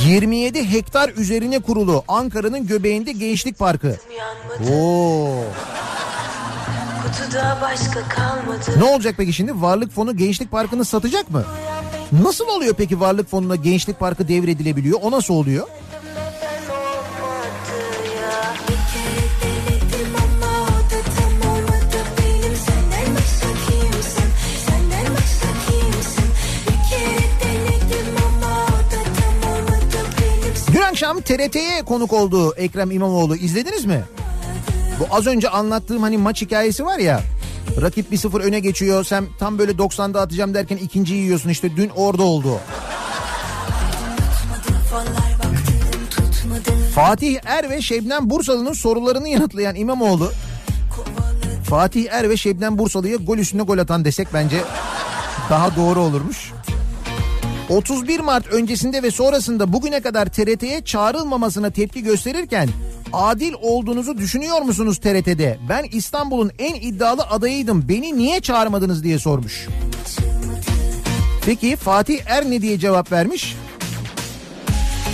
[0.08, 3.96] 27 hektar üzerine kurulu Ankara'nın göbeğinde Gençlik Parkı.
[4.72, 5.44] Oo.
[7.04, 9.62] kutuda başka kalmadı Ne olacak peki şimdi?
[9.62, 11.46] Varlık Fonu Gençlik Parkı'nı satacak mı?
[12.24, 15.00] Nasıl oluyor peki Varlık Fonu'na Gençlik Parkı devredilebiliyor?
[15.02, 15.68] O nasıl oluyor?
[30.98, 33.36] Akşam TRT'ye konuk oldu Ekrem İmamoğlu.
[33.36, 34.04] İzlediniz mi?
[35.00, 37.22] Bu az önce anlattığım hani maç hikayesi var ya.
[37.82, 39.04] Rakip 1-0 öne geçiyor.
[39.04, 41.50] Sen tam böyle 90'da atacağım derken ikinciyi yiyorsun.
[41.50, 42.60] İşte dün orada oldu.
[46.96, 50.32] Fatih Er ve Şebnem Bursalı'nın sorularını yanıtlayan İmamoğlu
[51.70, 54.62] Fatih Er ve Şebnem Bursalı'ya gol üstüne gol atan desek bence
[55.50, 56.52] daha doğru olurmuş.
[57.70, 62.70] 31 Mart öncesinde ve sonrasında bugüne kadar TRT'ye çağrılmamasına tepki gösterirken
[63.14, 65.58] adil olduğunuzu düşünüyor musunuz TRT'de?
[65.70, 67.90] Ben İstanbul'un en iddialı adayıydım.
[67.90, 69.68] Beni niye çağırmadınız diye sormuş.
[71.46, 73.56] Peki Fatih Er ne diye cevap vermiş?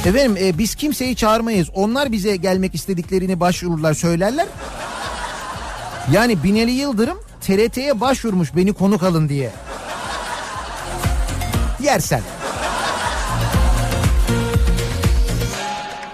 [0.06, 1.70] Efendim e, biz kimseyi çağırmayız.
[1.76, 4.48] Onlar bize gelmek istediklerini başvururlar söylerler.
[6.12, 9.52] Yani Binali Yıldırım TRT'ye başvurmuş beni konuk alın diye.
[11.84, 12.22] Yersen.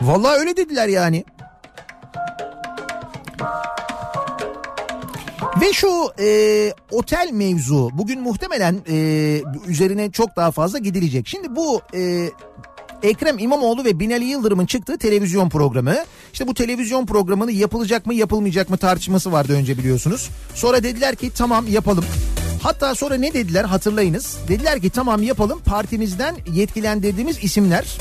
[0.10, 1.26] Vallahi öyle dediler yani.
[5.62, 5.88] Ve şu
[6.20, 8.96] e, otel mevzu bugün muhtemelen e,
[9.68, 11.28] üzerine çok daha fazla gidilecek.
[11.28, 12.30] Şimdi bu e,
[13.04, 15.96] Ekrem İmamoğlu ve Binali Yıldırım'ın çıktığı televizyon programı.
[16.34, 20.30] İşte bu televizyon programını yapılacak mı yapılmayacak mı tartışması vardı önce biliyorsunuz.
[20.56, 22.06] Sonra dediler ki tamam yapalım.
[22.64, 24.38] Hatta sonra ne dediler hatırlayınız.
[24.48, 27.98] Dediler ki tamam yapalım partimizden yetkilendirdiğimiz isimler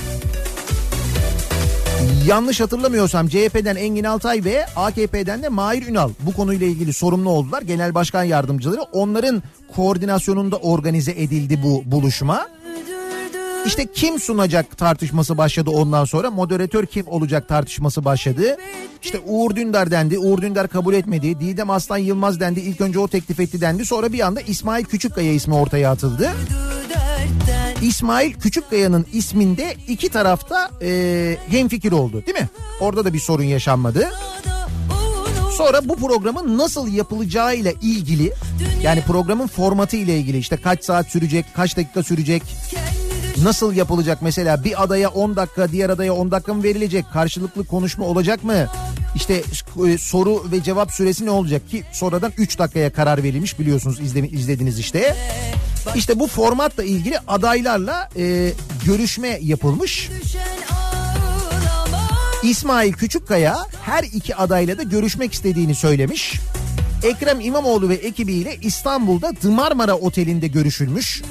[2.26, 7.62] Yanlış hatırlamıyorsam CHP'den Engin Altay ve AKP'den de Mahir Ünal bu konuyla ilgili sorumlu oldular.
[7.62, 9.42] Genel Başkan Yardımcıları onların
[9.76, 12.46] koordinasyonunda organize edildi bu buluşma.
[13.66, 18.56] İşte kim sunacak tartışması başladı ondan sonra moderatör kim olacak tartışması başladı.
[19.02, 23.08] İşte Uğur Dündar dendi Uğur Dündar kabul etmedi Didem Aslan Yılmaz dendi ilk önce o
[23.08, 26.30] teklif etti dendi sonra bir anda İsmail Küçükkaya ismi ortaya atıldı.
[27.82, 32.48] İsmail Küçükkaya'nın isminde iki tarafta e, hemfikir oldu değil mi?
[32.80, 34.12] Orada da bir sorun yaşanmadı.
[35.56, 38.32] Sonra bu programın nasıl yapılacağıyla ilgili
[38.82, 42.42] yani programın formatı ile ilgili işte kaç saat sürecek, kaç dakika sürecek,
[43.42, 48.04] nasıl yapılacak mesela bir adaya 10 dakika, diğer adaya 10 dakika mı verilecek, karşılıklı konuşma
[48.04, 48.68] olacak mı?
[49.14, 49.42] işte
[49.88, 54.28] e, soru ve cevap süresi ne olacak ki sonradan 3 dakikaya karar verilmiş biliyorsunuz izle,
[54.28, 55.16] izlediniz işte.
[55.94, 58.52] İşte bu formatla ilgili adaylarla e,
[58.86, 60.08] görüşme yapılmış.
[62.42, 66.40] İsmail Küçükkaya her iki adayla da görüşmek istediğini söylemiş.
[67.02, 71.22] Ekrem İmamoğlu ve ekibiyle İstanbul'da The Marmara Oteli'nde görüşülmüş.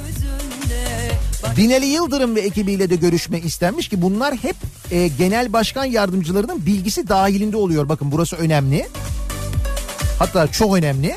[1.57, 4.55] Binali Yıldırım ve ekibiyle de görüşme istenmiş ki bunlar hep
[4.91, 7.89] e, genel başkan yardımcılarının bilgisi dahilinde oluyor.
[7.89, 8.87] Bakın burası önemli.
[10.19, 11.15] Hatta çok önemli.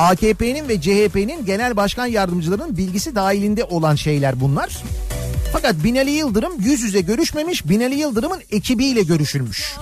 [0.00, 4.76] AKP'nin ve CHP'nin genel başkan yardımcılarının bilgisi dahilinde olan şeyler bunlar.
[5.52, 9.74] Fakat Binali Yıldırım yüz yüze görüşmemiş, Binali Yıldırım'ın ekibiyle görüşülmüş.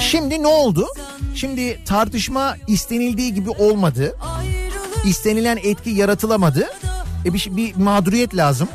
[0.00, 0.86] Şimdi ne oldu?
[1.34, 4.16] Şimdi tartışma istenildiği gibi olmadı.
[5.04, 6.68] İstenilen etki yaratılamadı.
[7.24, 8.68] E bir, bir mağduriyet lazım.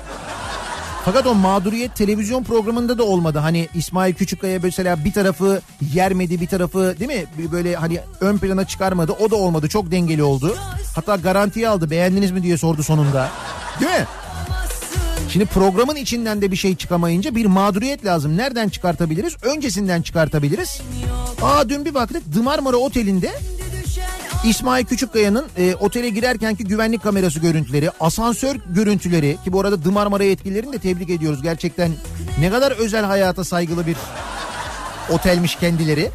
[1.06, 3.40] Fakat o mağduriyet televizyon programında da olmadı.
[3.40, 5.62] Hani İsmail Küçükkaya mesela bir tarafı
[5.94, 7.26] yermedi bir tarafı değil mi?
[7.52, 9.12] Böyle hani ön plana çıkarmadı.
[9.12, 9.70] O da olmadı.
[9.70, 10.56] Çok dengeli oldu.
[10.96, 11.90] Hatta garantiye aldı.
[11.90, 13.30] Beğendiniz mi diye sordu sonunda.
[13.80, 14.06] Değil mi?
[15.30, 18.38] Şimdi programın içinden de bir şey çıkamayınca bir mağduriyet lazım.
[18.38, 19.36] Nereden çıkartabiliriz?
[19.42, 20.82] Öncesinden çıkartabiliriz.
[21.42, 23.32] Aa dün bir baktık The Marmara Oteli'nde
[24.44, 30.24] İsmail Küçükkaya'nın e, otele girerkenki güvenlik kamerası görüntüleri, asansör görüntüleri ki bu arada The Marmara
[30.24, 31.42] yetkililerini de tebrik ediyoruz.
[31.42, 31.92] Gerçekten
[32.40, 33.98] ne kadar özel hayata saygılı bir
[35.10, 36.12] otelmiş kendileri.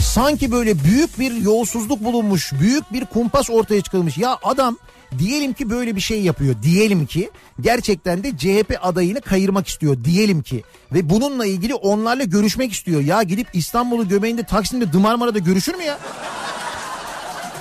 [0.00, 4.18] Sanki böyle büyük bir yolsuzluk bulunmuş, büyük bir kumpas ortaya çıkılmış.
[4.18, 4.78] Ya adam
[5.18, 6.54] diyelim ki böyle bir şey yapıyor.
[6.62, 9.96] Diyelim ki gerçekten de CHP adayını kayırmak istiyor.
[10.04, 13.00] Diyelim ki ve bununla ilgili onlarla görüşmek istiyor.
[13.00, 15.98] Ya gidip İstanbul'u göbeğinde Taksim'de The Marmara'da görüşür mü ya?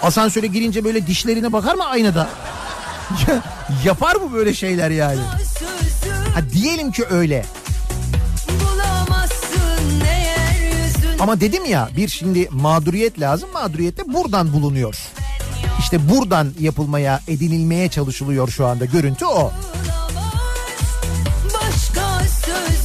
[0.04, 2.30] Asansöre girince böyle dişlerine bakar mı aynada?
[3.28, 3.44] Ya,
[3.86, 5.20] Yapar mı böyle şeyler yani?
[6.34, 7.46] Ha diyelim ki öyle.
[11.20, 13.50] Ama dedim ya bir şimdi mağduriyet lazım.
[13.54, 14.98] Mağduriyet de buradan bulunuyor.
[15.82, 18.86] İşte buradan yapılmaya, edinilmeye çalışılıyor şu anda.
[18.86, 19.52] Görüntü o.
[21.54, 22.81] Başka yok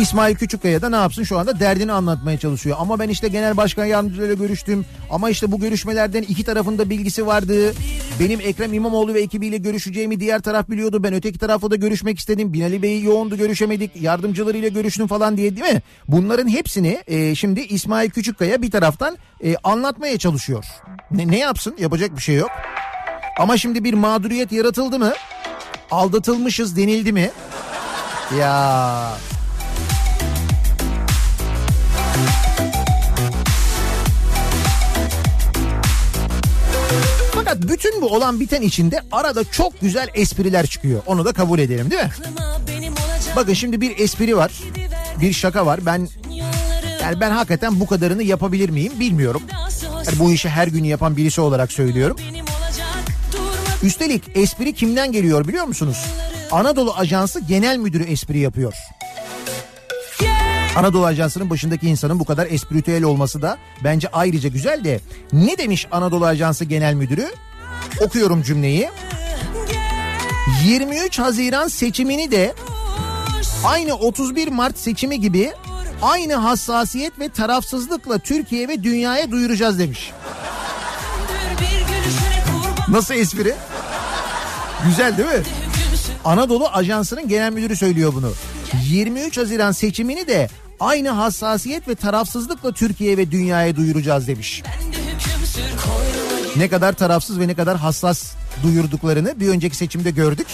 [0.00, 2.76] İsmail Küçükkaya da ne yapsın şu anda derdini anlatmaya çalışıyor.
[2.80, 4.86] Ama ben işte genel başkan yardımcılarıyla görüştüm.
[5.10, 7.72] Ama işte bu görüşmelerden iki tarafında bilgisi vardı.
[8.20, 11.02] Benim Ekrem İmamoğlu ve ekibiyle görüşeceğimi diğer taraf biliyordu.
[11.02, 12.52] Ben öteki tarafla da görüşmek istedim.
[12.52, 14.02] Binali Bey yoğundu görüşemedik.
[14.02, 15.82] Yardımcılarıyla görüştüm falan diye değil mi?
[16.08, 20.64] Bunların hepsini e, şimdi İsmail Küçükkaya bir taraftan e, anlatmaya çalışıyor.
[21.10, 21.74] Ne, ne yapsın?
[21.78, 22.50] Yapacak bir şey yok.
[23.38, 25.12] Ama şimdi bir mağduriyet yaratıldı mı?
[25.90, 27.30] Aldatılmışız denildi mi?
[28.38, 29.10] Ya
[37.50, 41.02] Fakat bütün bu olan biten içinde arada çok güzel espriler çıkıyor.
[41.06, 42.10] Onu da kabul edelim değil mi?
[43.36, 44.52] Bakın şimdi bir espri var.
[45.20, 45.86] Bir şaka var.
[45.86, 46.08] Ben
[47.02, 49.42] yani ben hakikaten bu kadarını yapabilir miyim bilmiyorum.
[50.06, 52.16] Yani bu işi her gün yapan birisi olarak söylüyorum.
[53.82, 56.06] Üstelik espri kimden geliyor biliyor musunuz?
[56.50, 58.74] Anadolu Ajansı Genel Müdürü espri yapıyor.
[60.76, 65.00] Anadolu Ajansı'nın başındaki insanın bu kadar espritüel olması da bence ayrıca güzel de
[65.32, 67.26] ne demiş Anadolu Ajansı Genel Müdürü?
[68.00, 68.90] Okuyorum cümleyi.
[70.64, 72.54] 23 Haziran seçimini de
[73.64, 75.52] aynı 31 Mart seçimi gibi
[76.02, 80.12] aynı hassasiyet ve tarafsızlıkla Türkiye ve dünyaya duyuracağız demiş.
[82.88, 83.54] Nasıl espri?
[84.86, 85.42] Güzel değil mi?
[86.24, 88.32] Anadolu Ajansı'nın genel müdürü söylüyor bunu.
[88.88, 90.48] 23 Haziran seçimini de
[90.80, 94.62] aynı hassasiyet ve tarafsızlıkla Türkiye ve dünyaya duyuracağız demiş.
[96.56, 100.46] Ne kadar tarafsız ve ne kadar hassas duyurduklarını bir önceki seçimde gördük.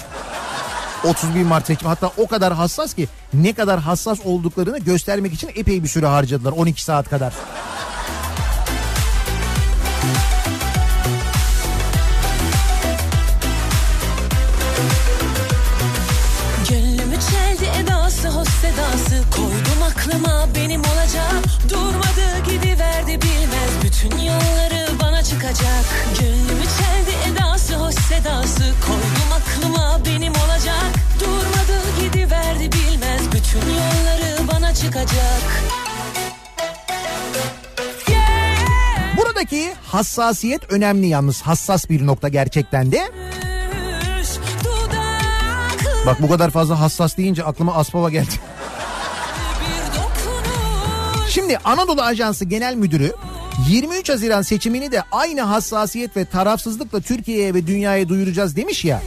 [1.04, 5.82] 31 Mart seçimi hatta o kadar hassas ki ne kadar hassas olduklarını göstermek için epey
[5.82, 7.32] bir süre harcadılar 12 saat kadar.
[18.66, 21.42] Sedası Koydum aklıma benim olacak.
[21.70, 25.84] Durmadı gidiverdi bilmez Bütün yolları bana çıkacak.
[26.20, 30.84] Gönlümü çeldi edası hoş sedası Koydum aklıma benim olacak.
[31.20, 35.62] Durmadı gidiverdi bilmez Bütün yolları bana çıkacak.
[39.16, 41.42] Buradaki hassasiyet önemli yalnız.
[41.42, 43.10] Hassas bir nokta gerçekten de.
[46.06, 48.34] Bak bu kadar fazla hassas deyince aklıma Aspava geldi.
[51.37, 53.12] Şimdi Anadolu Ajansı Genel Müdürü
[53.68, 59.03] 23 Haziran seçimini de aynı hassasiyet ve tarafsızlıkla Türkiye'ye ve dünyaya duyuracağız demiş ya.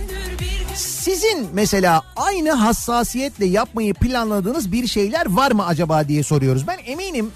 [0.76, 6.68] Sizin mesela aynı hassasiyetle yapmayı planladığınız bir şeyler var mı acaba diye soruyoruz.
[6.68, 7.32] Ben eminim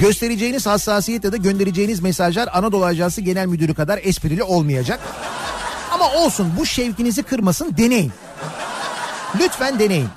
[0.00, 5.00] göstereceğiniz hassasiyet ya da göndereceğiniz mesajlar Anadolu Ajansı Genel Müdürü kadar esprili olmayacak.
[5.90, 8.12] Ama olsun bu şevkinizi kırmasın deneyin.
[9.40, 10.08] Lütfen deneyin.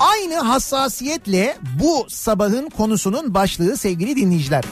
[0.00, 4.64] Aynı hassasiyetle bu sabahın konusunun başlığı sevgili dinleyiciler.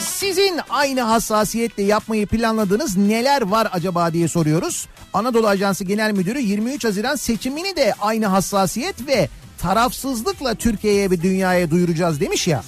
[0.00, 4.88] Sizin aynı hassasiyetle yapmayı planladığınız neler var acaba diye soruyoruz.
[5.12, 9.28] Anadolu Ajansı Genel Müdürü 23 Haziran seçimini de aynı hassasiyet ve
[9.58, 12.62] tarafsızlıkla Türkiye'ye ve dünyaya duyuracağız demiş ya.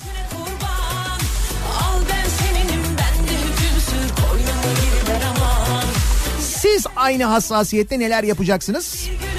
[6.40, 8.94] Siz aynı hassasiyette neler yapacaksınız?
[8.94, 9.29] Kurban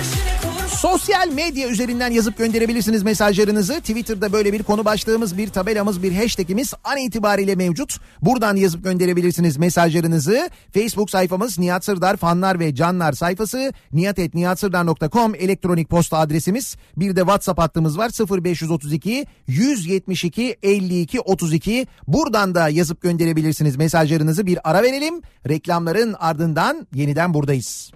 [0.82, 3.74] Sosyal medya üzerinden yazıp gönderebilirsiniz mesajlarınızı.
[3.74, 7.98] Twitter'da böyle bir konu başlığımız, bir tabelamız, bir hashtagimiz an itibariyle mevcut.
[8.22, 10.50] Buradan yazıp gönderebilirsiniz mesajlarınızı.
[10.74, 13.74] Facebook sayfamız Nihat Sırdar fanlar ve canlar sayfası.
[13.94, 16.76] nihatetnihatsırdar.com elektronik posta adresimiz.
[16.98, 18.12] Bir de WhatsApp hattımız var
[18.44, 21.88] 0532 172 52 32.
[22.08, 24.46] Buradan da yazıp gönderebilirsiniz mesajlarınızı.
[24.46, 25.22] Bir ara verelim.
[25.50, 27.92] Reklamların ardından yeniden buradayız.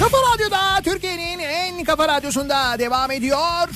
[0.00, 3.68] Kafa Radyo'da Türkiye'nin en kafa radyosunda devam ediyor.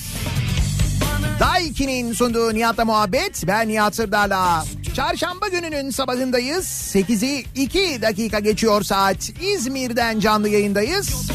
[1.41, 3.45] Daiki'nin sunduğu Nihat'la muhabbet.
[3.47, 4.65] Ben Nihat Sırdar'la.
[4.97, 6.67] Çarşamba gününün sabahındayız.
[6.67, 9.31] 8'i 2 dakika geçiyor saat.
[9.41, 11.31] İzmir'den canlı yayındayız.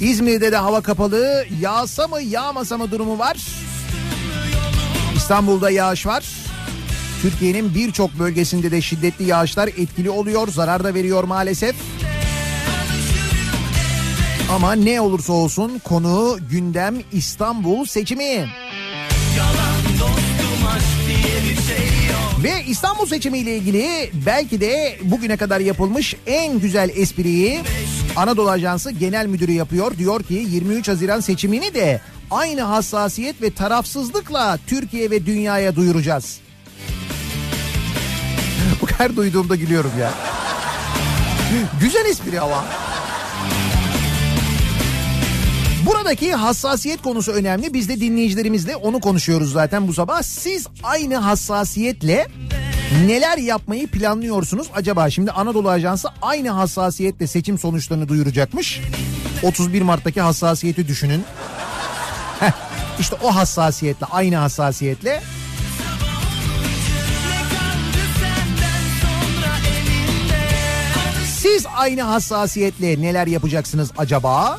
[0.00, 1.44] İzmir'de de hava kapalı.
[1.60, 3.36] Yağsa mı yağmasa mı durumu var.
[5.16, 6.24] İstanbul'da yağış var.
[7.22, 10.48] Türkiye'nin birçok bölgesinde de şiddetli yağışlar etkili oluyor.
[10.48, 11.76] Zarar da veriyor maalesef.
[14.50, 18.48] Ama ne olursa olsun konu gündem İstanbul seçimi.
[22.42, 27.60] Ve İstanbul seçimi ile ilgili belki de bugüne kadar yapılmış en güzel espriyi
[28.16, 29.98] Anadolu Ajansı Genel Müdürü yapıyor.
[29.98, 36.38] Diyor ki 23 Haziran seçimini de aynı hassasiyet ve tarafsızlıkla Türkiye ve dünyaya duyuracağız.
[38.82, 40.10] Bu her duyduğumda gülüyorum ya.
[41.80, 42.64] Güzel espri ama.
[45.90, 47.74] Buradaki hassasiyet konusu önemli.
[47.74, 50.22] Biz de dinleyicilerimizle onu konuşuyoruz zaten bu sabah.
[50.22, 52.26] Siz aynı hassasiyetle
[53.06, 55.10] neler yapmayı planlıyorsunuz acaba?
[55.10, 58.80] Şimdi Anadolu Ajansı aynı hassasiyetle seçim sonuçlarını duyuracakmış.
[59.42, 61.24] 31 Mart'taki hassasiyeti düşünün.
[62.40, 62.52] Heh,
[63.00, 65.22] işte o hassasiyetle, aynı hassasiyetle
[71.38, 74.58] Siz aynı hassasiyetle neler yapacaksınız acaba?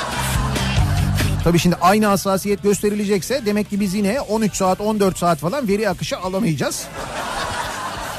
[1.43, 5.89] Tabii şimdi aynı hassasiyet gösterilecekse demek ki biz yine 13 saat 14 saat falan veri
[5.89, 6.85] akışı alamayacağız.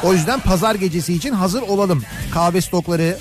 [0.05, 2.03] O yüzden pazar gecesi için hazır olalım.
[2.35, 3.18] Kahve stokları.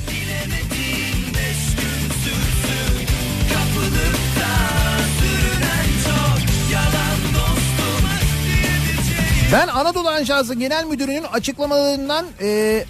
[9.54, 12.84] Ben Anadolu Ajansı Genel Müdürü'nün açıklamalarından e,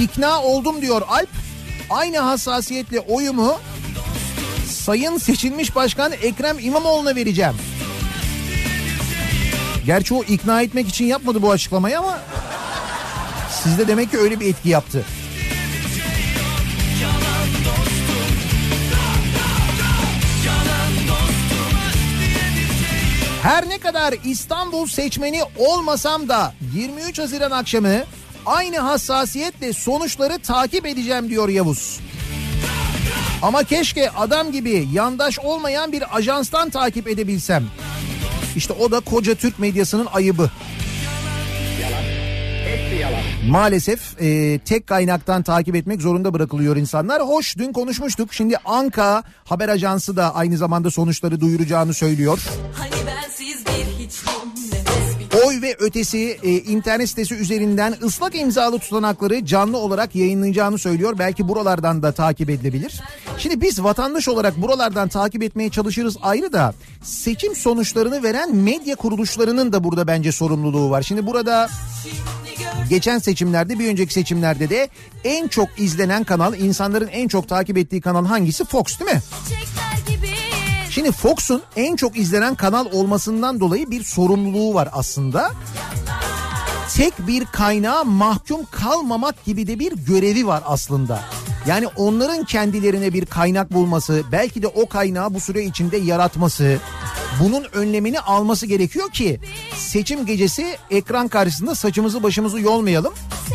[0.00, 1.28] ikna oldum diyor Alp.
[1.90, 3.58] Aynı hassasiyetle oyumu
[4.82, 7.54] Sayın seçilmiş başkan Ekrem İmamoğlu'na vereceğim.
[9.86, 12.18] Gerçi o ikna etmek için yapmadı bu açıklamayı ama
[13.62, 15.04] sizde demek ki öyle bir etki yaptı.
[23.42, 28.02] Her ne kadar İstanbul seçmeni olmasam da 23 Haziran akşamı
[28.46, 32.00] aynı hassasiyetle sonuçları takip edeceğim diyor Yavuz.
[33.42, 37.64] Ama keşke adam gibi yandaş olmayan bir ajanstan takip edebilsem.
[38.56, 40.50] İşte o da koca Türk medyasının ayıbı.
[43.48, 47.22] Maalesef e, tek kaynaktan takip etmek zorunda bırakılıyor insanlar.
[47.22, 48.34] Hoş dün konuşmuştuk.
[48.34, 52.38] Şimdi Anka haber ajansı da aynı zamanda sonuçları duyuracağını söylüyor.
[52.78, 54.41] Hani bensiz bir Oy
[55.78, 61.14] ötesi e, internet sitesi üzerinden ıslak imzalı tutanakları canlı olarak yayınlayacağını söylüyor.
[61.18, 63.00] Belki buralardan da takip edilebilir.
[63.38, 69.72] Şimdi biz vatandaş olarak buralardan takip etmeye çalışırız ayrı da seçim sonuçlarını veren medya kuruluşlarının
[69.72, 71.02] da burada bence sorumluluğu var.
[71.02, 71.68] Şimdi burada
[72.90, 74.88] geçen seçimlerde bir önceki seçimlerde de
[75.24, 79.22] en çok izlenen kanal insanların en çok takip ettiği kanal hangisi Fox değil mi?
[80.94, 85.50] Şimdi Fox'un en çok izlenen kanal olmasından dolayı bir sorumluluğu var aslında.
[86.94, 91.20] Tek bir kaynağa mahkum kalmamak gibi de bir görevi var aslında.
[91.66, 96.78] Yani onların kendilerine bir kaynak bulması, belki de o kaynağı bu süre içinde yaratması,
[97.40, 99.40] bunun önlemini alması gerekiyor ki
[99.76, 103.14] seçim gecesi ekran karşısında saçımızı başımızı yolmayalım.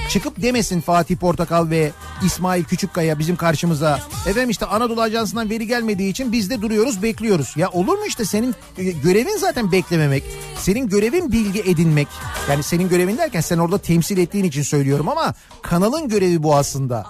[0.10, 1.92] Çıkıp demesin Fatih Portakal ve
[2.26, 4.00] İsmail Küçükkaya bizim karşımıza.
[4.28, 7.54] Efendim işte Anadolu Ajansı'ndan veri gelmediği için biz de duruyoruz bekliyoruz.
[7.56, 10.24] Ya olur mu işte senin e, görevin zaten beklememek.
[10.60, 12.08] Senin görevin bilgi edinmek.
[12.50, 17.06] Yani senin görevin derken sen orada temsil ettiğin için söylüyorum ama kanalın görevi bu aslında.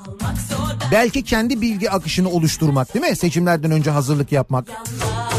[0.92, 3.16] Belki kendi bilgi akışını oluşturmak değil mi?
[3.16, 4.68] Seçimlerden önce hazırlık yapmak.
[4.68, 5.37] Gözü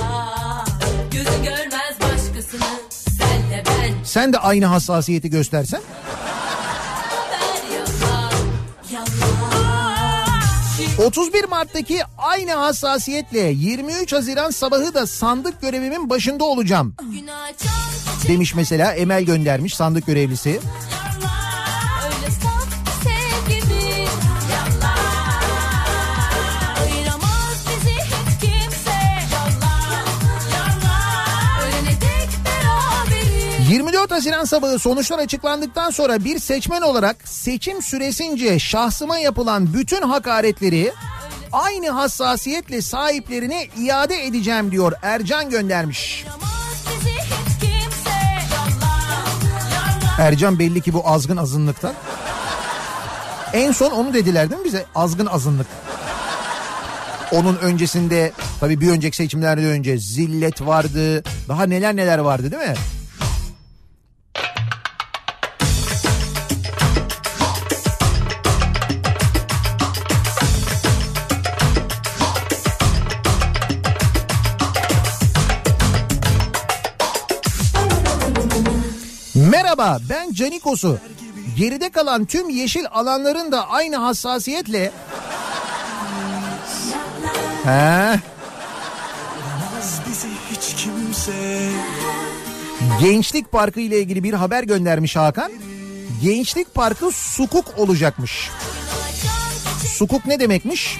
[4.08, 5.80] Sen de aynı hassasiyeti göstersen.
[7.32, 8.32] ben yalan
[8.92, 9.06] yalan
[11.06, 16.94] 31 Mart'taki aynı hassasiyetle 23 Haziran sabahı da sandık görevimin başında olacağım.
[18.28, 20.60] Demiş mesela Emel göndermiş sandık görevlisi.
[34.18, 40.92] Haziran sabahı sonuçlar açıklandıktan sonra bir seçmen olarak seçim süresince şahsıma yapılan bütün hakaretleri
[41.52, 46.24] aynı hassasiyetle sahiplerine iade edeceğim diyor Ercan göndermiş.
[50.18, 51.92] Ercan belli ki bu azgın azınlıktan.
[53.52, 54.84] En son onu dediler değil mi bize?
[54.94, 55.66] Azgın azınlık.
[57.32, 61.22] Onun öncesinde tabii bir önceki seçimlerden önce zillet vardı.
[61.48, 62.74] Daha neler neler vardı değil mi?
[79.78, 80.98] Merhaba ben Canikos'u.
[81.56, 84.92] Geride kalan tüm yeşil alanların da aynı hassasiyetle...
[87.64, 88.20] He,
[93.00, 95.52] Gençlik Parkı ile ilgili bir haber göndermiş Hakan.
[96.22, 98.50] Gençlik Parkı sukuk olacakmış.
[99.86, 100.98] Sukuk ne demekmiş?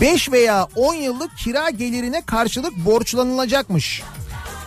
[0.00, 4.02] 5 veya 10 yıllık kira gelirine karşılık borçlanılacakmış.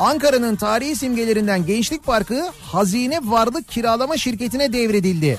[0.01, 5.37] Ankara'nın tarihi simgelerinden Gençlik Parkı Hazine Varlık Kiralama Şirketi'ne devredildi.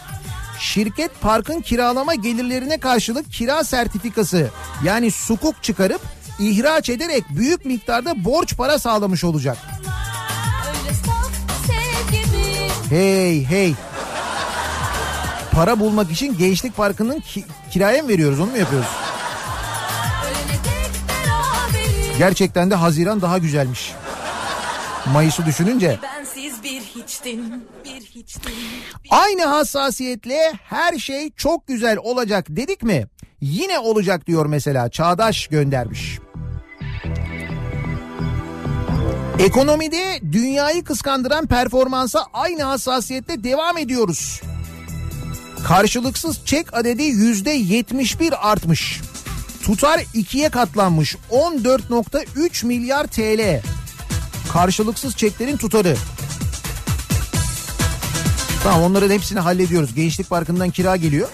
[0.60, 4.50] Şirket parkın kiralama gelirlerine karşılık kira sertifikası
[4.84, 6.00] yani sukuk çıkarıp
[6.38, 9.56] ihraç ederek büyük miktarda borç para sağlamış olacak.
[12.88, 13.74] Hey hey.
[15.52, 18.88] Para bulmak için Gençlik Parkı'nın ki- kiraya mı veriyoruz onu mu yapıyoruz?
[22.18, 23.92] Gerçekten de Haziran daha güzelmiş.
[25.06, 25.98] Mayıs'ı düşününce.
[26.64, 26.82] bir
[27.84, 28.24] bir
[29.10, 33.06] Aynı hassasiyetle her şey çok güzel olacak dedik mi?
[33.40, 36.18] Yine olacak diyor mesela Çağdaş göndermiş.
[39.38, 44.40] Ekonomide dünyayı kıskandıran performansa aynı hassasiyetle devam ediyoruz.
[45.66, 49.00] Karşılıksız çek adedi yüzde 71 artmış.
[49.62, 53.62] Tutar ikiye katlanmış 14.3 milyar TL.
[54.52, 55.96] Karşılıksız çeklerin tutarı.
[58.62, 59.94] Tamam onların hepsini hallediyoruz.
[59.94, 61.28] Gençlik Parkı'ndan kira geliyor.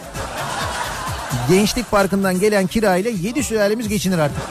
[1.51, 4.43] Gençlik Parkı'ndan gelen kira ile 7 sülalemiz geçinir artık.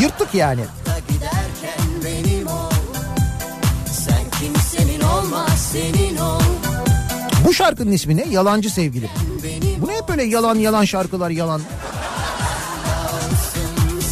[0.00, 0.60] Yırttık yani.
[7.44, 8.24] Bu şarkının ismi ne?
[8.30, 9.10] Yalancı Sevgili.
[9.80, 11.60] Bu ne hep böyle yalan yalan şarkılar yalan.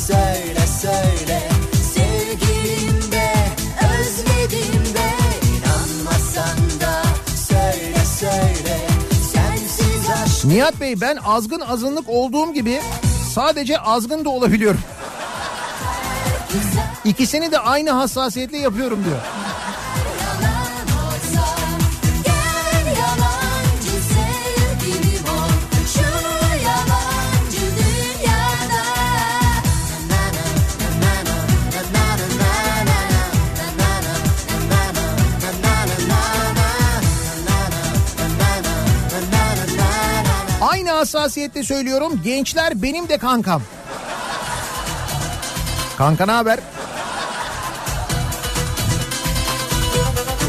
[0.06, 1.11] Söyle söyle
[10.45, 12.80] Nihat Bey ben azgın azınlık olduğum gibi
[13.34, 14.80] sadece azgın da olabiliyorum.
[17.05, 19.18] İkisini de aynı hassasiyetle yapıyorum diyor.
[40.80, 43.62] Hassasiyetle söylüyorum gençler benim de kankam.
[45.98, 46.58] Kanka ne haber?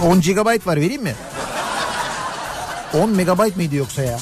[0.04, 1.16] 10 GB var vereyim mi?
[2.94, 4.20] 10 megabayt mıydı yoksa ya?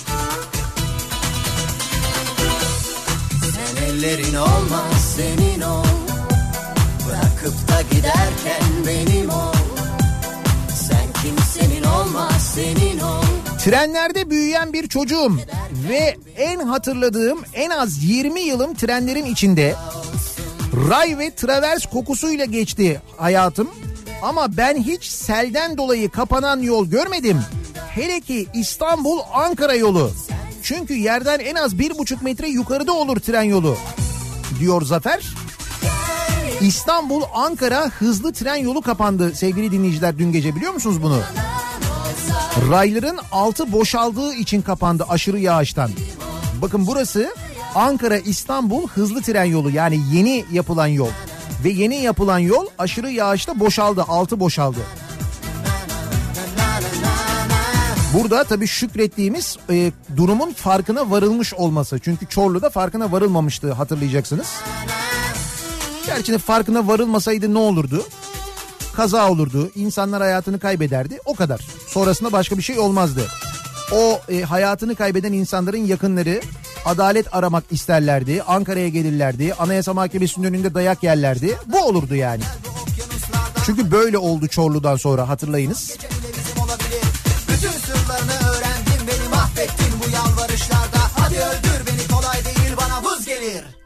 [3.42, 5.84] Sen ellerin olmaz senin ol
[7.08, 9.54] Bırakıp da giderken benim ol
[10.76, 13.24] Sen kimsenin olmaz senin ol
[13.60, 15.38] Trenlerde büyüyen bir çocuğum
[15.90, 19.76] ve en hatırladığım en az 20 yılım trenlerin içinde.
[20.90, 23.70] Ray ve travers kokusuyla geçti hayatım.
[24.22, 27.42] Ama ben hiç selden dolayı kapanan yol görmedim.
[27.90, 30.12] Hele ki İstanbul Ankara yolu.
[30.64, 33.78] Çünkü yerden en az bir buçuk metre yukarıda olur tren yolu.
[34.60, 35.24] Diyor Zafer.
[36.62, 41.20] İstanbul Ankara hızlı tren yolu kapandı sevgili dinleyiciler dün gece biliyor musunuz bunu?
[42.70, 45.92] Rayların altı boşaldığı için kapandı aşırı yağıştan.
[46.62, 47.36] Bakın burası
[47.76, 51.10] Ankara İstanbul hızlı tren yolu yani yeni yapılan yol.
[51.64, 54.80] Ve yeni yapılan yol aşırı yağışta boşaldı altı boşaldı.
[58.14, 62.00] Burada tabii şükrettiğimiz e, durumun farkına varılmış olması.
[62.00, 64.48] Çünkü Çorlu'da farkına varılmamıştı hatırlayacaksınız.
[66.06, 68.06] Gerçi farkına varılmasaydı ne olurdu?
[68.96, 71.20] Kaza olurdu, insanlar hayatını kaybederdi.
[71.26, 71.62] O kadar.
[71.88, 73.22] Sonrasında başka bir şey olmazdı.
[73.92, 76.42] O e, hayatını kaybeden insanların yakınları
[76.86, 78.44] adalet aramak isterlerdi.
[78.44, 79.54] Ankara'ya gelirlerdi.
[79.54, 81.58] Anayasa Mahkemesi'nin önünde dayak yerlerdi.
[81.66, 82.44] Bu olurdu yani.
[83.66, 85.98] Çünkü böyle oldu Çorlu'dan sonra hatırlayınız.
[87.48, 93.81] Bütün sırlarını öğrendim beni mahvettin bu yalvarışlarda Hadi öldür beni kolay değil bana vız gelir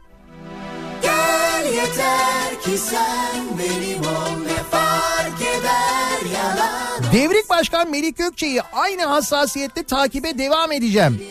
[1.06, 9.04] Gel yeter ki sen benim ol ne fark eder yalan Devrik Başkan Melik Gökçe'yi aynı
[9.04, 11.22] hassasiyette takibe devam edeceğim.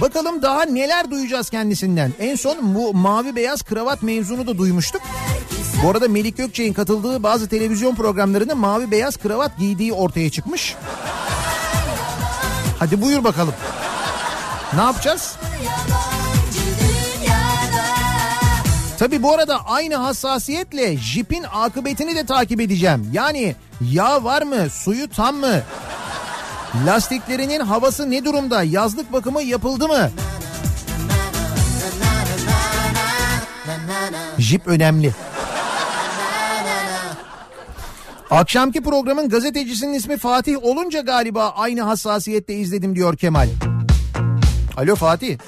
[0.00, 2.12] Bakalım daha neler duyacağız kendisinden.
[2.20, 5.02] En son bu mavi beyaz kravat mevzunu da duymuştuk.
[5.84, 10.74] Bu arada Melik Gökçe'nin katıldığı bazı televizyon programlarında mavi beyaz kravat giydiği ortaya çıkmış.
[12.78, 13.54] Hadi buyur bakalım.
[14.74, 15.36] Ne yapacağız?
[18.98, 23.10] Tabi bu arada aynı hassasiyetle jipin akıbetini de takip edeceğim.
[23.12, 25.60] Yani yağ var mı, suyu tam mı?
[26.86, 28.62] Lastiklerinin havası ne durumda?
[28.62, 30.10] Yazlık bakımı yapıldı mı?
[34.38, 35.14] Jip önemli.
[38.30, 43.48] Akşamki programın gazetecisinin ismi Fatih olunca galiba aynı hassasiyette izledim diyor Kemal.
[44.76, 45.38] Alo Fatih.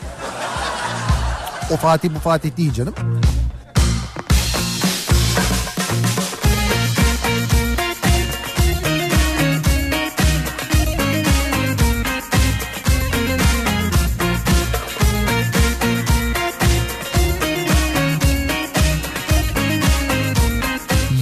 [1.73, 2.95] O Fatih bu Fatih değil canım.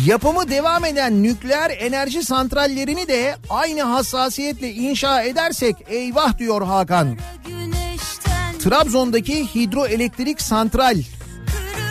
[0.06, 7.16] Yapımı devam eden nükleer enerji santrallerini de aynı hassasiyetle inşa edersek eyvah diyor Hakan.
[8.58, 10.96] Trabzon'daki hidroelektrik santral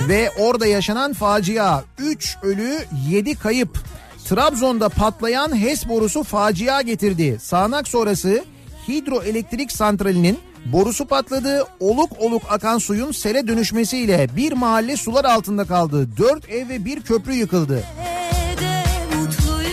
[0.08, 2.78] ve orada yaşanan facia 3 ölü
[3.10, 3.80] 7 kayıp.
[4.26, 7.38] Trabzon'da patlayan HES borusu facia getirdi.
[7.42, 8.44] Sağanak sonrası
[8.88, 11.68] hidroelektrik santralinin borusu patladı.
[11.80, 16.08] Oluk oluk akan suyun sele dönüşmesiyle bir mahalle sular altında kaldı.
[16.18, 17.84] 4 ev ve bir köprü yıkıldı.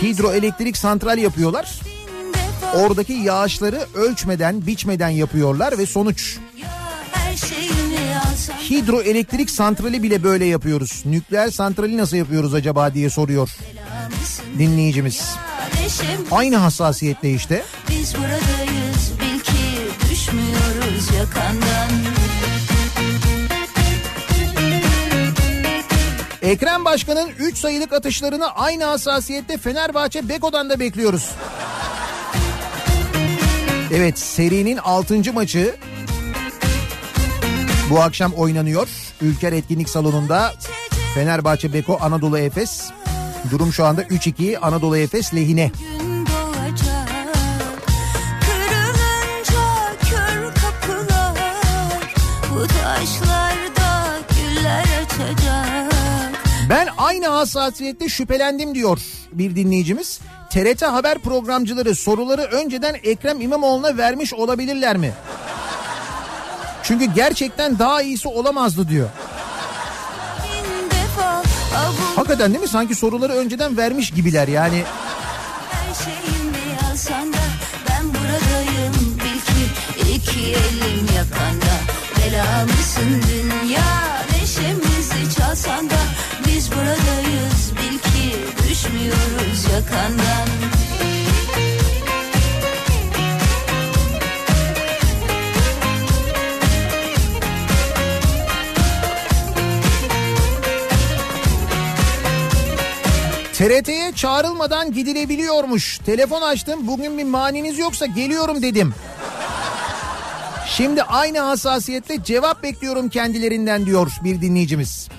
[0.01, 1.79] Hidroelektrik santral yapıyorlar.
[2.75, 6.37] Oradaki yağışları ölçmeden, biçmeden yapıyorlar ve sonuç
[8.69, 11.03] hidroelektrik santrali bile böyle yapıyoruz.
[11.05, 13.49] Nükleer santrali nasıl yapıyoruz acaba diye soruyor
[14.59, 15.35] dinleyicimiz.
[16.31, 17.63] Aynı hassasiyetle işte.
[18.03, 21.89] Biz buradayız bil ki düşmüyoruz yakandan.
[26.41, 31.31] Ekrem Başkan'ın 3 sayılık atışlarını aynı hassasiyette Fenerbahçe Beko'dan da bekliyoruz.
[33.93, 35.33] Evet serinin 6.
[35.33, 35.75] maçı
[37.89, 38.87] bu akşam oynanıyor.
[39.21, 40.53] Ülker Etkinlik Salonu'nda
[41.13, 42.91] Fenerbahçe Beko Anadolu Efes.
[43.51, 45.71] Durum şu anda 3-2 Anadolu Efes lehine.
[45.89, 46.02] Gün
[57.13, 58.99] aynı hassasiyette şüphelendim diyor
[59.31, 60.19] bir dinleyicimiz.
[60.49, 65.13] TRT haber programcıları soruları önceden Ekrem İmamoğlu'na vermiş olabilirler mi?
[66.83, 69.09] Çünkü gerçekten daha iyisi olamazdı diyor.
[72.15, 72.67] Hakikaten değil mi?
[72.67, 74.83] Sanki soruları önceden vermiş gibiler yani.
[81.15, 81.73] yakanda
[86.93, 88.35] buradayız Bil ki
[88.69, 90.47] düşmüyoruz yakandan
[103.53, 105.97] TRT'ye çağrılmadan gidilebiliyormuş.
[105.97, 108.93] Telefon açtım bugün bir maniniz yoksa geliyorum dedim.
[110.67, 115.09] Şimdi aynı hassasiyetle cevap bekliyorum kendilerinden diyor bir dinleyicimiz.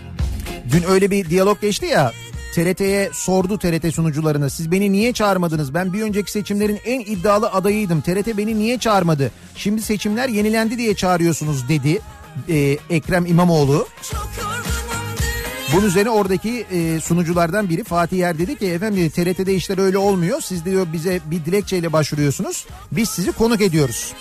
[0.72, 2.12] Dün öyle bir diyalog geçti ya.
[2.54, 5.74] TRT'ye sordu TRT sunucularına siz beni niye çağırmadınız?
[5.74, 8.00] Ben bir önceki seçimlerin en iddialı adayıydım.
[8.00, 9.30] TRT beni niye çağırmadı?
[9.56, 12.00] Şimdi seçimler yenilendi diye çağırıyorsunuz dedi
[12.48, 13.88] e, Ekrem İmamoğlu.
[15.72, 20.40] Bunun üzerine oradaki e, sunuculardan biri Fatih Yer dedi ki efendim TRT'de işler öyle olmuyor.
[20.40, 22.66] Siz diyor bize bir dilekçeyle başvuruyorsunuz.
[22.92, 24.12] Biz sizi konuk ediyoruz.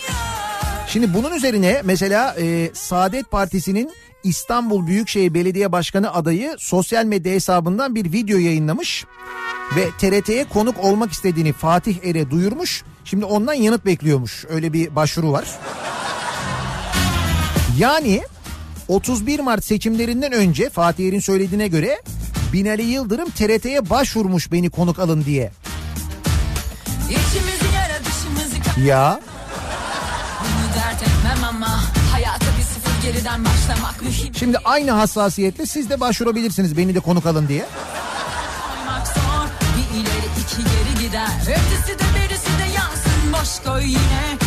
[0.88, 3.92] Şimdi bunun üzerine mesela e, Saadet Partisi'nin
[4.24, 9.06] İstanbul Büyükşehir Belediye Başkanı adayı sosyal medya hesabından bir video yayınlamış.
[9.76, 12.84] Ve TRT'ye konuk olmak istediğini Fatih Er'e duyurmuş.
[13.06, 14.46] Şimdi ondan yanıt bekliyormuş.
[14.50, 15.46] Öyle bir başvuru var.
[17.78, 18.22] Yani
[18.88, 22.02] 31 Mart seçimlerinden önce Fatih Er'in söylediğine göre
[22.54, 25.52] Binali Yıldırım TRT'ye başvurmuş beni konuk alın diye.
[27.74, 29.20] Yara Ya
[33.04, 34.36] geriden başlamak mühim.
[34.36, 37.66] şimdi aynı hassasiyetle siz de başvurabilirsiniz beni de konuk alın diye.
[39.16, 39.48] Zor
[39.78, 41.28] bir ileri iki geri gider.
[41.42, 44.43] Ötesi de berisi de yansın boş koy yine.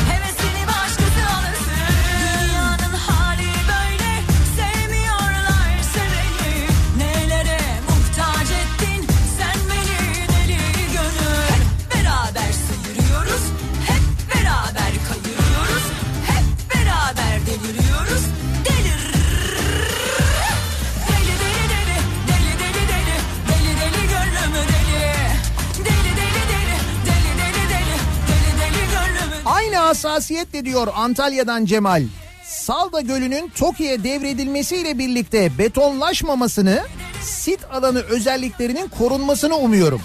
[29.86, 32.02] Hassasiyetle diyor Antalya'dan Cemal.
[32.44, 36.82] Salda Gölü'nün TOKİ'ye devredilmesiyle birlikte betonlaşmamasını,
[37.22, 40.00] sit alanı özelliklerinin korunmasını umuyorum.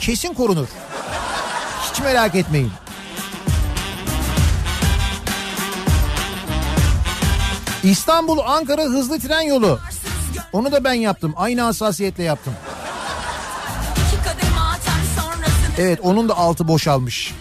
[0.00, 0.66] Kesin korunur.
[1.82, 2.70] Hiç merak etmeyin.
[7.82, 9.78] İstanbul Ankara hızlı tren yolu.
[10.52, 11.34] Onu da ben yaptım.
[11.36, 12.54] Aynı hassasiyetle yaptım.
[15.78, 17.34] Evet onun da altı boşalmış.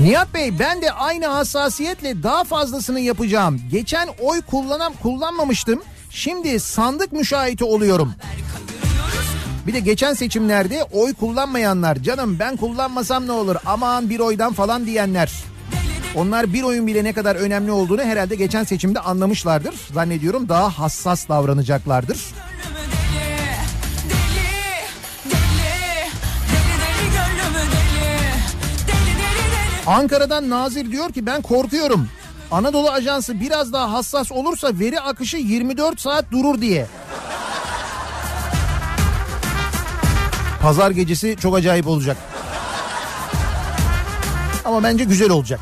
[0.00, 3.60] Nihat Bey ben de aynı hassasiyetle daha fazlasını yapacağım.
[3.70, 5.82] Geçen oy kullanam kullanmamıştım.
[6.10, 8.12] Şimdi sandık müşahiti oluyorum.
[9.66, 14.86] Bir de geçen seçimlerde oy kullanmayanlar canım ben kullanmasam ne olur aman bir oydan falan
[14.86, 15.32] diyenler.
[16.16, 19.74] Onlar bir oyun bile ne kadar önemli olduğunu herhalde geçen seçimde anlamışlardır.
[19.94, 22.26] Zannediyorum daha hassas davranacaklardır.
[29.90, 32.08] Ankara'dan Nazir diyor ki ben korkuyorum.
[32.50, 36.86] Anadolu Ajansı biraz daha hassas olursa veri akışı 24 saat durur diye.
[40.62, 42.16] Pazar gecesi çok acayip olacak.
[44.64, 45.60] Ama bence güzel olacak.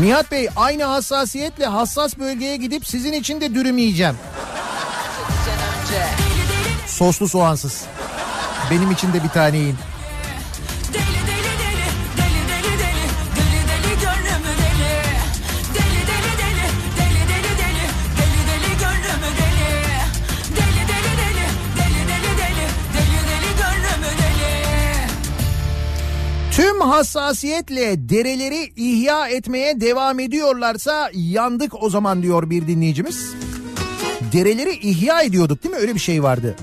[0.00, 4.16] Nihat Bey aynı hassasiyetle hassas bölgeye gidip sizin için de dürüm yiyeceğim.
[6.86, 7.84] Soslu soğansız.
[8.70, 9.76] Benim için de bir tane yiyin.
[26.90, 33.34] Hassasiyetle dereleri ihya etmeye devam ediyorlarsa yandık o zaman diyor bir dinleyicimiz.
[34.32, 35.80] Dereleri ihya ediyorduk değil mi?
[35.80, 36.56] Öyle bir şey vardı.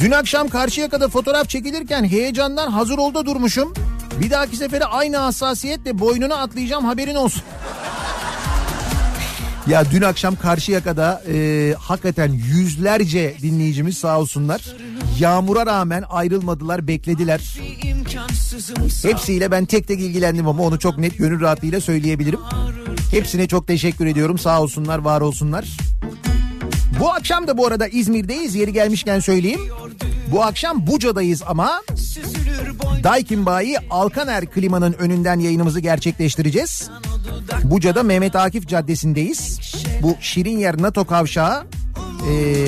[0.00, 3.74] Dün akşam Karşıyaka'da fotoğraf çekilirken heyecandan hazır olda durmuşum.
[4.20, 7.42] Bir dahaki sefere aynı hassasiyetle boynuna atlayacağım haberin olsun.
[9.68, 14.64] Ya dün akşam Karşıyaka'da e, hakikaten yüzlerce dinleyicimiz sağ olsunlar.
[15.18, 17.40] Yağmura rağmen ayrılmadılar, beklediler.
[19.02, 22.40] Hepsiyle ben tek tek ilgilendim ama onu çok net gönül rahatlığıyla söyleyebilirim.
[23.10, 24.38] Hepsine çok teşekkür ediyorum.
[24.38, 25.68] Sağ olsunlar, var olsunlar.
[27.00, 28.54] Bu akşam da bu arada İzmir'deyiz.
[28.54, 29.60] Yeri gelmişken söyleyeyim.
[30.32, 31.82] Bu akşam Buca'dayız ama
[33.04, 36.90] Daikin Bayi Alkaner Klima'nın önünden yayınımızı gerçekleştireceğiz.
[37.64, 39.58] Buca'da Mehmet Akif Caddesi'ndeyiz.
[40.02, 41.66] Bu Şirinyer NATO Kavşağı
[42.30, 42.66] e,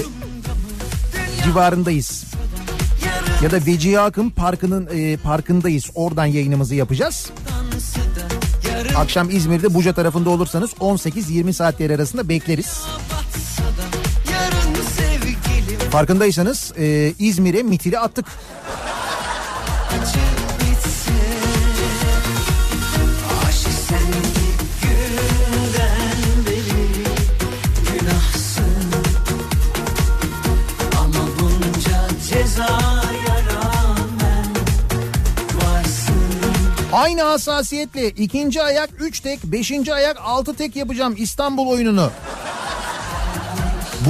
[1.45, 2.25] civarındayız.
[3.43, 5.91] Ya da Vecihi Akın Parkı'nın e, parkındayız.
[5.95, 7.31] Oradan yayınımızı yapacağız.
[8.97, 12.83] Akşam İzmir'de Buca tarafında olursanız 18-20 saatler arasında bekleriz.
[15.91, 18.27] Farkındaysanız e, İzmir'e mitili attık.
[36.93, 42.11] Aynı hassasiyetle ikinci ayak 3 tek, beşinci ayak 6 tek yapacağım İstanbul oyununu.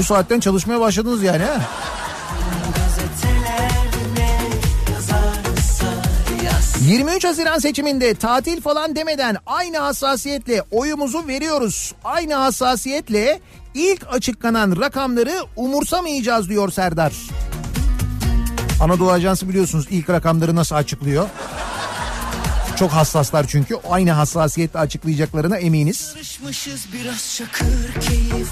[0.00, 1.60] Bu saatten çalışmaya başladınız yani ha?
[2.76, 3.70] Gazeteler
[4.16, 5.86] ne yazarsa
[6.44, 11.94] yazsın 23 Haziran seçiminde tatil falan demeden aynı hassasiyetle oyumuzu veriyoruz.
[12.04, 13.40] Aynı hassasiyetle
[13.74, 17.12] ilk açıklanan rakamları umursamayacağız diyor Serdar.
[18.82, 21.28] Anadolu Ajansı biliyorsunuz ilk rakamları nasıl açıklıyor.
[22.76, 26.12] Çok hassaslar çünkü aynı hassasiyetle açıklayacaklarına eminiz.
[26.14, 28.48] Karışmışız biraz çakır keyif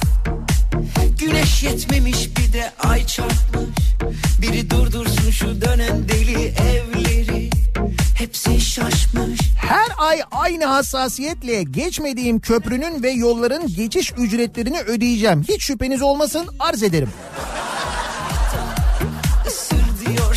[1.29, 3.79] Güneş yetmemiş bir de ay çarpmış
[4.43, 7.51] Biri durdursun şu dönen deli evleri
[8.15, 15.45] Hepsi şaşmış Her ay aynı hassasiyetle geçmediğim köprünün ve yolların geçiş ücretlerini ödeyeceğim.
[15.49, 17.11] Hiç şüpheniz olmasın arz ederim.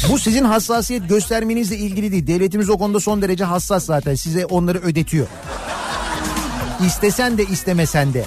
[0.10, 2.28] Bu sizin hassasiyet göstermenizle ilgili değil.
[2.28, 4.16] Devletimiz o konuda son derece hassas zaten.
[4.16, 5.28] Size onları ödetiyor.
[6.86, 8.26] İstesen de istemesen de.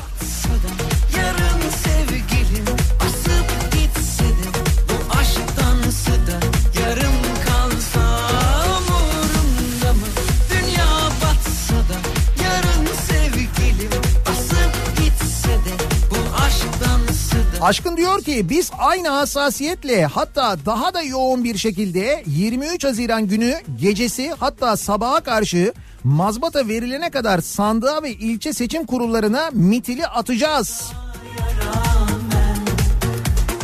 [17.64, 23.54] Aşkın diyor ki biz aynı hassasiyetle hatta daha da yoğun bir şekilde 23 Haziran günü
[23.80, 25.72] gecesi hatta sabaha karşı
[26.04, 30.92] mazbata verilene kadar sandığa ve ilçe seçim kurullarına mitili atacağız.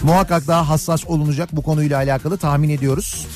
[0.03, 3.27] Muhakkak daha hassas olunacak bu konuyla alakalı tahmin ediyoruz.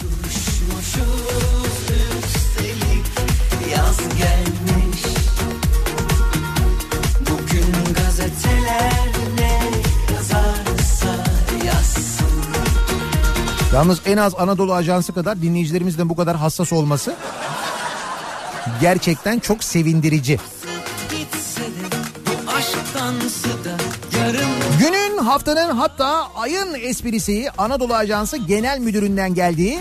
[13.75, 17.14] Yalnız en az Anadolu Ajansı kadar dinleyicilerimizden bu kadar hassas olması
[18.81, 20.39] gerçekten çok sevindirici.
[24.79, 29.79] Günün, haftanın hatta ayın esprisi Anadolu Ajansı Genel Müdürü'nden geldiği.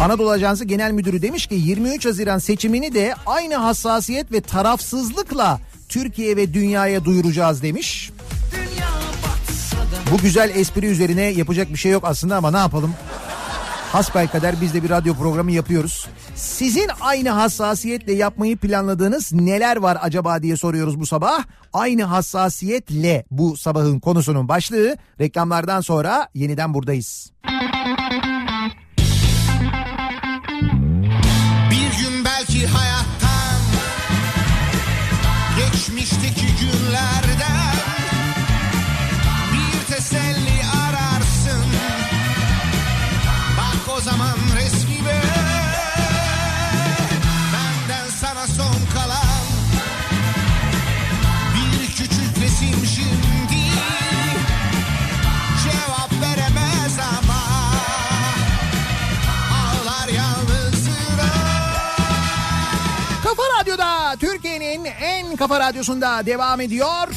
[0.00, 6.36] Anadolu Ajansı Genel Müdürü demiş ki 23 Haziran seçimini de aynı hassasiyet ve tarafsızlıkla Türkiye
[6.36, 8.10] ve dünyaya duyuracağız demiş.
[10.12, 12.94] Bu güzel espri üzerine yapacak bir şey yok aslında ama ne yapalım?
[13.92, 16.08] Hasbelkader biz de bir radyo programı yapıyoruz.
[16.34, 21.44] Sizin aynı hassasiyetle yapmayı planladığınız neler var acaba diye soruyoruz bu sabah.
[21.72, 24.96] Aynı hassasiyetle bu sabahın konusunun başlığı.
[25.20, 27.32] Reklamlardan sonra yeniden buradayız.
[27.46, 27.93] Bir
[65.36, 67.08] kafa radyosunda devam ediyor.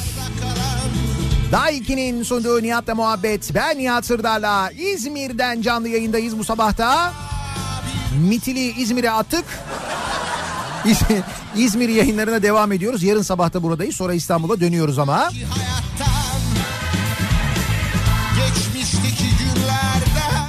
[1.51, 3.55] Daiki'nin sunduğu Nihat'la muhabbet.
[3.55, 7.13] Ben Nihat Sırdar'la İzmir'den canlı yayındayız bu sabahta.
[8.29, 9.45] Mitili İzmir'e attık.
[10.85, 10.99] İz-
[11.55, 13.03] İzmir yayınlarına devam ediyoruz.
[13.03, 13.95] Yarın sabahta buradayız.
[13.95, 15.29] Sonra İstanbul'a dönüyoruz ama.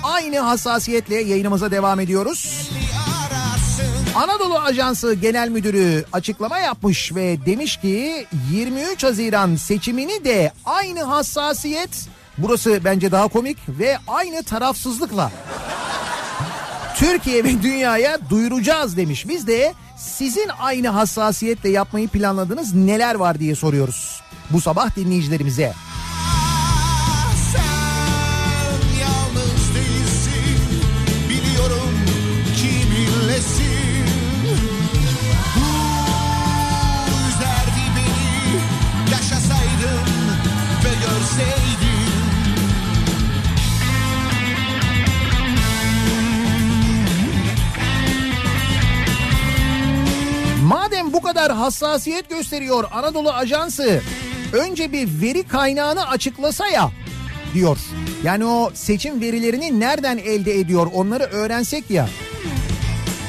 [0.03, 2.69] Aynı hassasiyetle yayınımıza devam ediyoruz.
[2.69, 2.88] ararsın
[4.19, 12.09] Anadolu Ajansı Genel Müdürü açıklama yapmış ve demiş ki 23 Haziran seçimini de aynı hassasiyet
[12.39, 15.33] burası bence daha komik ve aynı tarafsızlıkla
[16.97, 19.29] Türkiye ve dünyaya duyuracağız demiş.
[19.29, 24.21] Biz de sizin aynı hassasiyetle yapmayı planladığınız neler var diye soruyoruz.
[24.51, 25.73] Bu sabah dinleyicilerimize.
[51.49, 54.01] Kadar hassasiyet gösteriyor Anadolu Ajansı
[54.53, 56.91] önce bir veri kaynağını açıklasa ya
[57.55, 57.79] diyor.
[58.23, 62.09] Yani o seçim verilerini nereden elde ediyor onları öğrensek ya.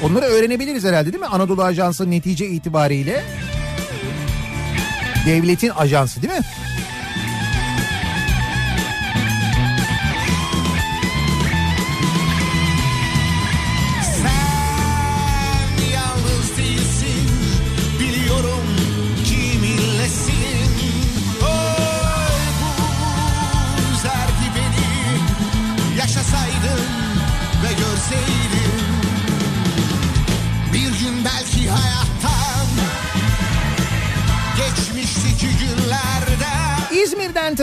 [0.04, 1.28] Onları öğrenebiliriz herhalde değil mi?
[1.28, 3.24] Anadolu Ajansı netice itibariyle.
[5.26, 6.46] Devletin ajansı değil mi?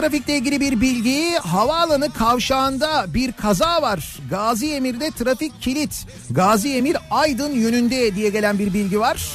[0.00, 1.38] Trafikle ilgili bir bilgi.
[1.38, 4.18] Havaalanı kavşağında bir kaza var.
[4.30, 6.06] Gazi Emir'de trafik kilit.
[6.30, 9.30] Gazi Emir Aydın yönünde diye gelen bir bilgi var.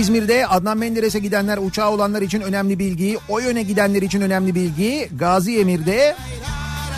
[0.00, 3.18] İzmir'de Adnan Menderes'e gidenler uçağı olanlar için önemli bilgi.
[3.28, 5.08] O yöne gidenler için önemli bilgi.
[5.18, 6.16] Gazi Emir'de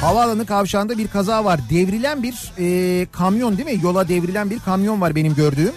[0.01, 1.61] havaalanı kavşağında bir kaza var.
[1.71, 3.85] Devrilen bir e, kamyon değil mi?
[3.85, 5.73] Yola devrilen bir kamyon var benim gördüğüm.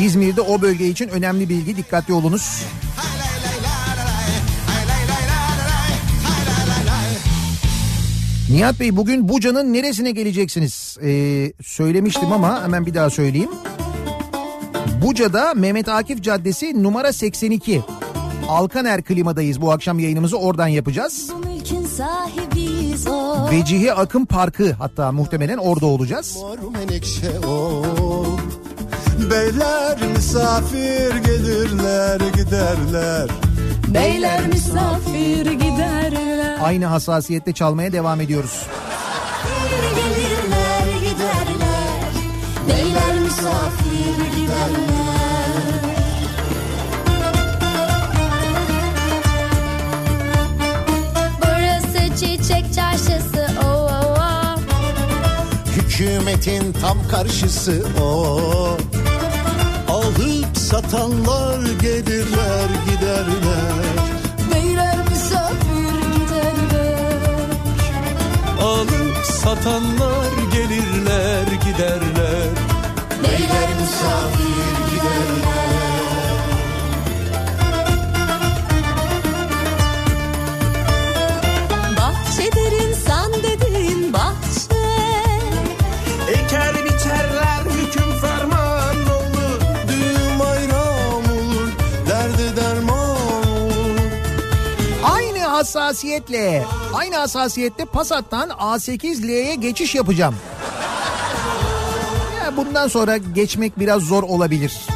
[0.00, 1.76] İzmir'de o bölge için önemli bilgi.
[1.76, 2.62] Dikkatli olunuz.
[8.50, 10.98] Nihat Bey bugün Buca'nın neresine geleceksiniz?
[11.02, 13.50] Ee, söylemiştim ama hemen bir daha söyleyeyim.
[15.04, 17.82] Buca'da Mehmet Akif Caddesi numara 82.
[18.48, 21.30] Alkaner klimadayız bu akşam yayınımızı oradan yapacağız.
[23.50, 26.36] Vecihi Akın Parkı hatta muhtemelen orada olacağız.
[26.36, 26.58] Mor
[29.30, 33.28] Beyler misafir gelirler giderler
[33.94, 36.58] Beyler misafir giderler.
[36.62, 38.66] Aynı hassasiyette çalmaya devam ediyoruz.
[39.94, 42.10] Gelirler giderler.
[42.68, 44.90] Beyler misafir giderler.
[51.38, 53.46] Burası çiçek çarşısı.
[53.64, 54.56] Oh, oh, oh.
[55.76, 58.40] Hükümetin tam karşısı o
[60.10, 63.84] Alıp satanlar gelirler giderler
[64.54, 67.16] Beyler misafir giderler.
[68.62, 72.50] Alıp satanlar gelirler giderler
[73.22, 74.79] Beyler misafir
[95.60, 96.64] hassasiyetle,
[96.94, 100.36] aynı hassasiyette Passat'tan A8L'ye geçiş yapacağım.
[102.44, 104.89] Ya bundan sonra geçmek biraz zor olabilir.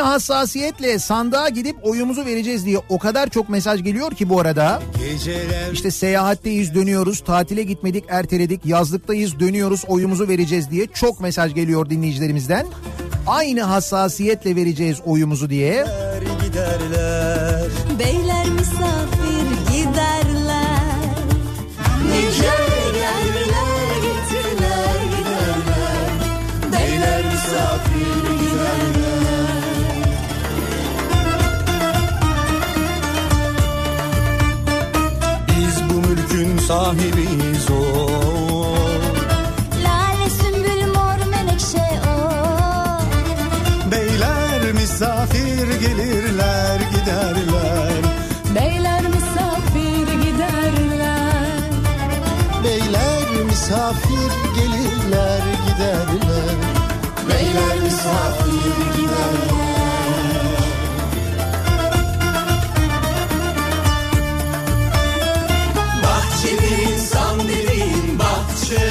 [0.00, 4.82] Aynı hassasiyetle sandığa gidip oyumuzu vereceğiz diye o kadar çok mesaj geliyor ki bu arada.
[4.98, 11.90] Geceler İşte seyahatteyiz dönüyoruz, tatile gitmedik erteledik, yazlıktayız dönüyoruz oyumuzu vereceğiz diye çok mesaj geliyor
[11.90, 12.66] dinleyicilerimizden.
[13.26, 15.86] Aynı hassasiyetle vereceğiz oyumuzu diye.
[16.44, 17.68] giderler
[17.98, 21.14] Beyler misafir giderler.
[22.08, 22.69] Nice
[36.68, 38.06] sahibiyiz o
[39.84, 42.20] Lale sümbül mor menekşe o.
[43.90, 48.00] Beyler misafir gelirler giderler
[48.54, 51.60] Beyler misafir giderler.
[52.64, 54.09] Beyler misafir
[68.70, 68.90] köşe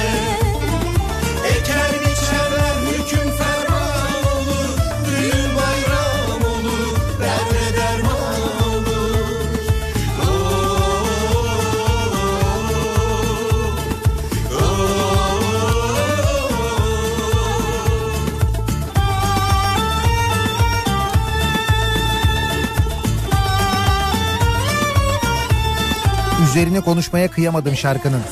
[1.48, 4.68] Eker biçerler hüküm ferman olur
[5.06, 9.18] Düğün bayram olur Derde derman olur
[10.22, 10.24] oh,
[14.54, 14.80] oh, oh,
[26.50, 28.22] Üzerine konuşmaya kıyamadım şarkının.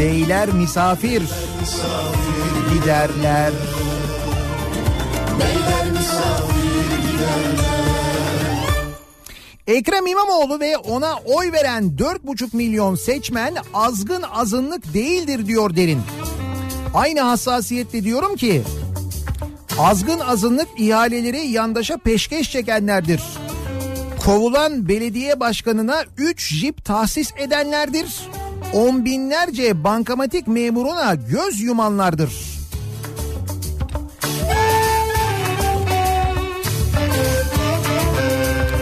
[0.00, 1.22] Beyler misafir
[2.74, 3.52] giderler.
[9.66, 16.00] Ekrem İmamoğlu ve ona oy veren 4,5 milyon seçmen azgın azınlık değildir diyor derin.
[16.94, 18.62] Aynı hassasiyetle diyorum ki
[19.78, 23.22] azgın azınlık ihaleleri yandaşa peşkeş çekenlerdir.
[24.24, 28.06] Kovulan belediye başkanına 3 jip tahsis edenlerdir.
[28.72, 32.32] On binlerce bankamatik memuruna göz yumanlardır.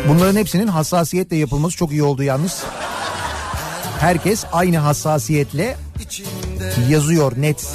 [0.08, 2.64] Bunların hepsinin hassasiyetle yapılması çok iyi oldu yalnız.
[4.00, 5.76] Herkes aynı hassasiyetle
[6.88, 7.66] yazıyor net.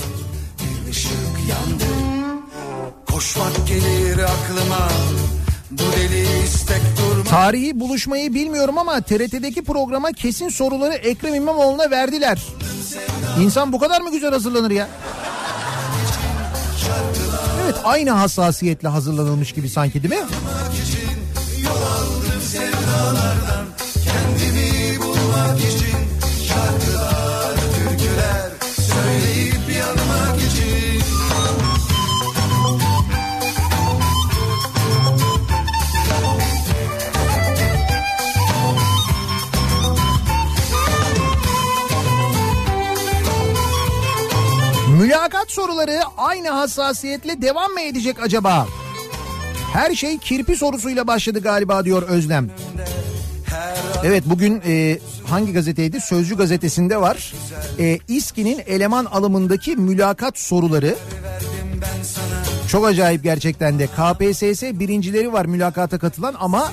[7.33, 12.39] Tarihi buluşmayı bilmiyorum ama TRT'deki programa kesin soruları Ekrem İmamoğlu'na verdiler.
[13.41, 14.87] İnsan bu kadar mı güzel hazırlanır ya?
[17.63, 20.27] Evet aynı hassasiyetle hazırlanılmış gibi sanki değil mi?
[21.63, 23.42] Yol aldım sevdalardan
[45.43, 48.67] Mülakat soruları aynı hassasiyetle devam mı edecek acaba?
[49.73, 52.49] Her şey kirpi sorusuyla başladı galiba diyor Özlem.
[54.03, 55.99] Evet bugün e, hangi gazeteydi?
[56.01, 57.33] Sözcü gazetesinde var.
[57.79, 60.95] E, İSKİ'nin eleman alımındaki mülakat soruları.
[62.67, 63.87] Çok acayip gerçekten de.
[63.87, 66.71] KPSS birincileri var mülakata katılan ama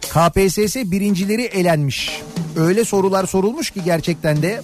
[0.00, 2.22] KPSS birincileri elenmiş.
[2.56, 4.62] Öyle sorular sorulmuş ki gerçekten de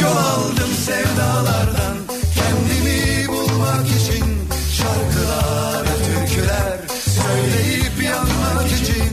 [0.00, 1.96] Yol aldım sevdalardan.
[2.34, 4.24] Kendimi bulmak için
[4.72, 9.10] Şarkılar, türküler Söyleyip yanmak için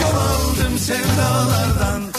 [0.00, 2.09] Yol aldım sevdalardan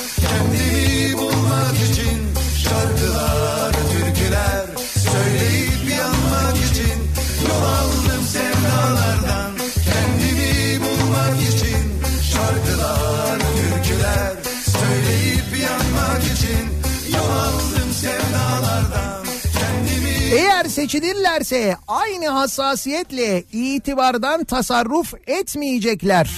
[20.61, 26.29] Eğer seçilirlerse aynı hassasiyetle itibardan tasarruf etmeyecekler.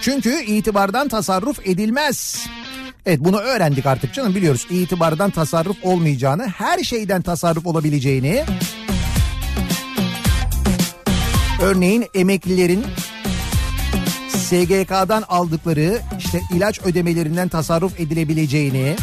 [0.00, 2.46] Çünkü itibardan tasarruf edilmez.
[3.06, 4.66] Evet bunu öğrendik artık canım biliyoruz.
[4.70, 8.44] İtibardan tasarruf olmayacağını, her şeyden tasarruf olabileceğini.
[11.62, 12.84] Örneğin emeklilerin
[14.48, 18.96] SGK'dan aldıkları işte ilaç ödemelerinden tasarruf edilebileceğini,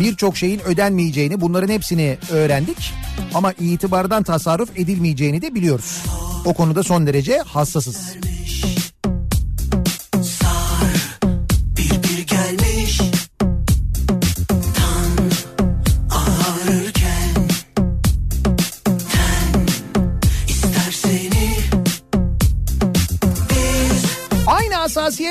[0.00, 2.92] birçok şeyin ödenmeyeceğini bunların hepsini öğrendik.
[3.34, 6.02] Ama itibardan tasarruf edilmeyeceğini de biliyoruz.
[6.44, 8.14] O konuda son derece hassasız.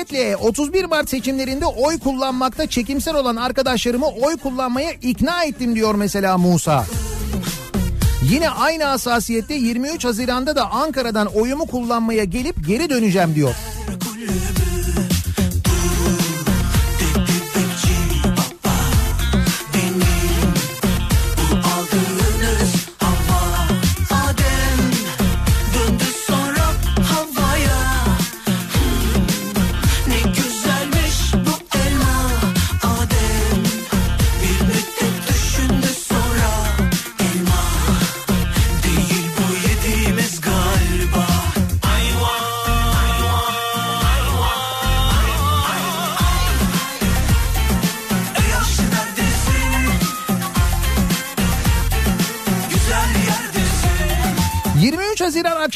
[0.00, 6.38] Hassasiyetle 31 Mart seçimlerinde oy kullanmakta çekimsel olan arkadaşlarımı oy kullanmaya ikna ettim diyor mesela
[6.38, 6.84] Musa.
[8.30, 13.54] Yine aynı hassasiyette 23 Haziran'da da Ankara'dan oyumu kullanmaya gelip geri döneceğim diyor.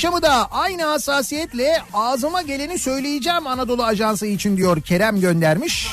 [0.05, 5.89] Akşamı da aynı hassasiyetle ağzıma geleni söyleyeceğim Anadolu Ajansı için diyor Kerem göndermiş.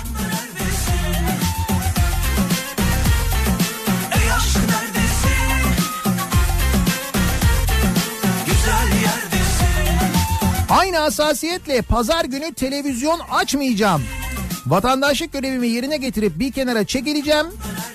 [10.69, 14.03] Aynı hassasiyetle pazar günü televizyon açmayacağım.
[14.65, 17.47] Vatandaşlık görevimi yerine getirip bir kenara çekileceğim.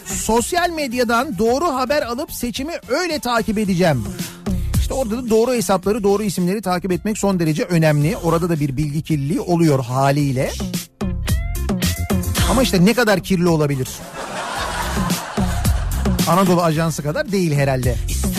[0.07, 4.05] Sosyal medyadan doğru haber alıp seçimi öyle takip edeceğim.
[4.87, 8.17] İşte orada da doğru hesapları, doğru isimleri takip etmek son derece önemli.
[8.17, 10.51] Orada da bir bilgi kirliliği oluyor haliyle.
[12.51, 13.89] Ama işte ne kadar kirli olabilir?
[16.29, 17.97] Anadolu Ajansı kadar değil herhalde.
[18.09, 18.36] İster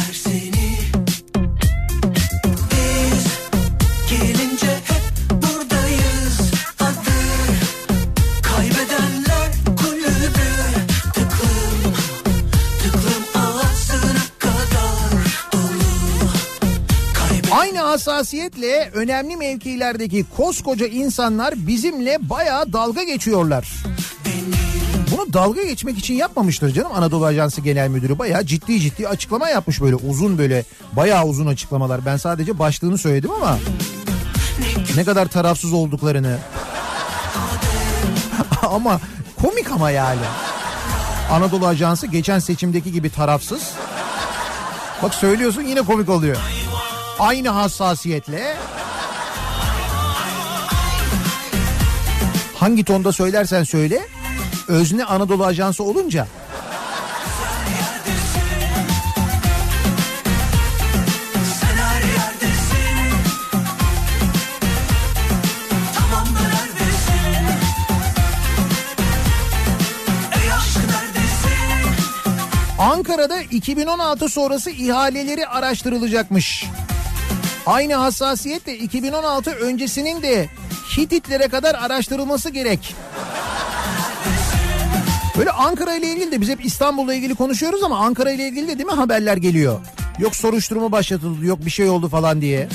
[18.07, 23.73] hassasiyetle önemli mevkilerdeki koskoca insanlar bizimle bayağı dalga geçiyorlar.
[25.11, 28.19] Bunu dalga geçmek için yapmamıştır canım Anadolu Ajansı Genel Müdürü.
[28.19, 30.63] Bayağı ciddi ciddi açıklama yapmış böyle uzun böyle
[30.93, 32.05] bayağı uzun açıklamalar.
[32.05, 33.57] Ben sadece başlığını söyledim ama
[34.95, 36.37] ne kadar tarafsız olduklarını.
[38.61, 38.99] ama
[39.41, 40.25] komik ama yani.
[41.31, 43.71] Anadolu Ajansı geçen seçimdeki gibi tarafsız.
[45.03, 46.37] Bak söylüyorsun yine komik oluyor.
[47.19, 48.57] Aynı hassasiyetle
[52.55, 54.07] hangi tonda söylersen söyle
[54.67, 56.27] özne Anadolu Ajansı olunca
[72.79, 76.65] Ankara'da 2016 sonrası ihaleleri araştırılacakmış.
[77.67, 80.49] Aynı hassasiyetle 2016 öncesinin de
[80.97, 82.95] Hititlere kadar araştırılması gerek.
[85.37, 88.77] Böyle Ankara ile ilgili de biz hep İstanbul'la ilgili konuşuyoruz ama Ankara ile ilgili de
[88.77, 89.79] değil mi haberler geliyor?
[90.19, 92.67] Yok soruşturma başlatıldı, yok bir şey oldu falan diye.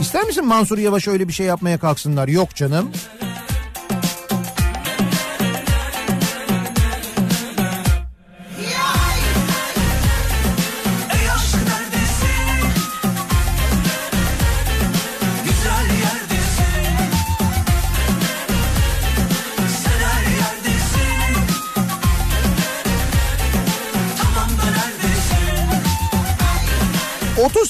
[0.00, 2.28] İster misin Mansur Yavaş öyle bir şey yapmaya kalksınlar?
[2.28, 2.90] Yok canım.
[3.20, 3.23] Ey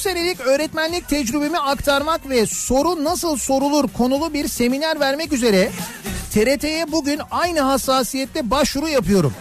[0.04, 5.70] senelik öğretmenlik tecrübemi aktarmak ve soru nasıl sorulur konulu bir seminer vermek üzere
[6.32, 9.34] TRT'ye bugün aynı hassasiyette başvuru yapıyorum.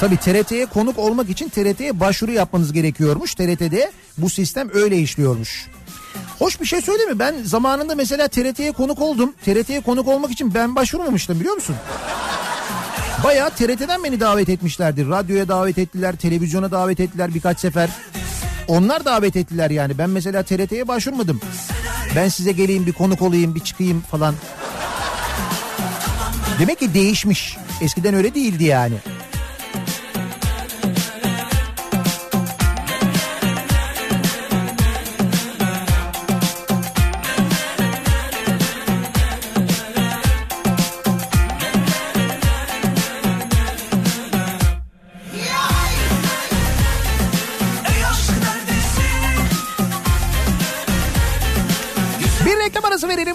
[0.00, 3.34] Tabii TRT'ye konuk olmak için TRT'ye başvuru yapmanız gerekiyormuş.
[3.34, 5.68] TRT'de bu sistem öyle işliyormuş.
[6.38, 7.18] Hoş bir şey söyleyeyim mi?
[7.18, 9.34] Ben zamanında mesela TRT'ye konuk oldum.
[9.44, 11.76] TRT'ye konuk olmak için ben başvurmamıştım biliyor musun?
[13.24, 15.08] Bayağı TRT'den beni davet etmişlerdi.
[15.08, 17.90] Radyoya davet ettiler, televizyona davet ettiler birkaç sefer.
[18.68, 19.98] Onlar davet ettiler yani.
[19.98, 21.40] Ben mesela TRT'ye başvurmadım.
[22.16, 24.34] Ben size geleyim bir konuk olayım, bir çıkayım falan.
[26.58, 27.56] Demek ki değişmiş.
[27.80, 28.94] Eskiden öyle değildi yani.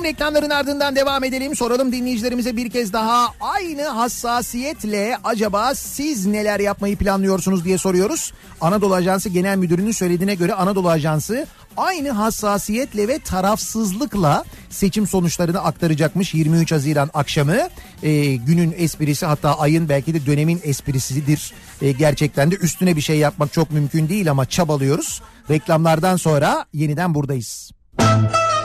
[0.01, 0.03] Verelim.
[0.03, 1.55] Reklamların ardından devam edelim.
[1.55, 8.33] Soralım dinleyicilerimize bir kez daha aynı hassasiyetle acaba siz neler yapmayı planlıyorsunuz diye soruyoruz.
[8.61, 11.47] Anadolu Ajansı Genel Müdürü'nün söylediğine göre Anadolu Ajansı
[11.77, 17.57] aynı hassasiyetle ve tarafsızlıkla seçim sonuçlarını aktaracakmış 23 Haziran akşamı.
[18.03, 21.53] Ee, günün esprisi hatta ayın belki de dönemin esprisidir.
[21.81, 25.21] Ee, gerçekten de üstüne bir şey yapmak çok mümkün değil ama çabalıyoruz.
[25.49, 27.71] Reklamlardan sonra yeniden buradayız.
[27.99, 28.60] Hey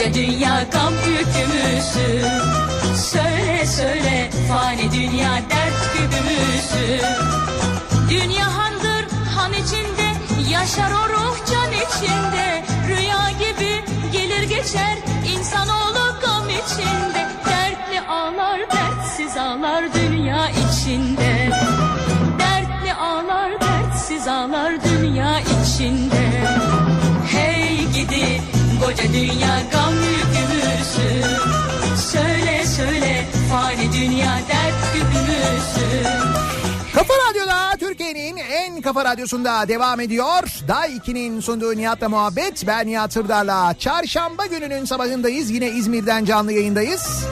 [0.00, 2.26] koca dünya gam yükümüzü.
[2.96, 7.04] Söyle söyle fani dünya dert güdümüzü
[8.10, 9.04] Dünya handır
[9.36, 10.12] han içinde
[10.50, 12.64] yaşar o ruh can içinde.
[12.88, 14.98] Rüya gibi gelir geçer
[15.36, 17.26] insanoğlu gam içinde.
[17.46, 21.49] Dertli ağlar dertsiz ağlar dünya içinde
[29.10, 31.22] koca dünya gam yükümüzü
[31.96, 36.06] Söyle söyle fani dünya dert güdümüzü
[36.94, 40.42] Kafa Radyo'da Türkiye'nin en kafa radyosunda devam ediyor.
[40.68, 42.66] Day 2'nin sunduğu Nihat'la muhabbet.
[42.66, 43.74] Ben Nihat Sırdar'la.
[43.78, 45.50] Çarşamba gününün sabahındayız.
[45.50, 47.24] Yine İzmir'den canlı yayındayız.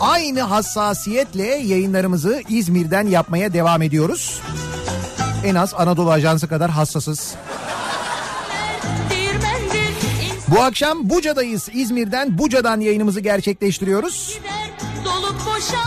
[0.00, 4.40] Aynı hassasiyetle yayınlarımızı İzmir'den yapmaya devam ediyoruz.
[5.44, 7.34] En az Anadolu Ajansı kadar hassasız.
[10.48, 11.68] Bu akşam Buca'dayız.
[11.72, 14.38] İzmir'den Buca'dan yayınımızı gerçekleştiriyoruz.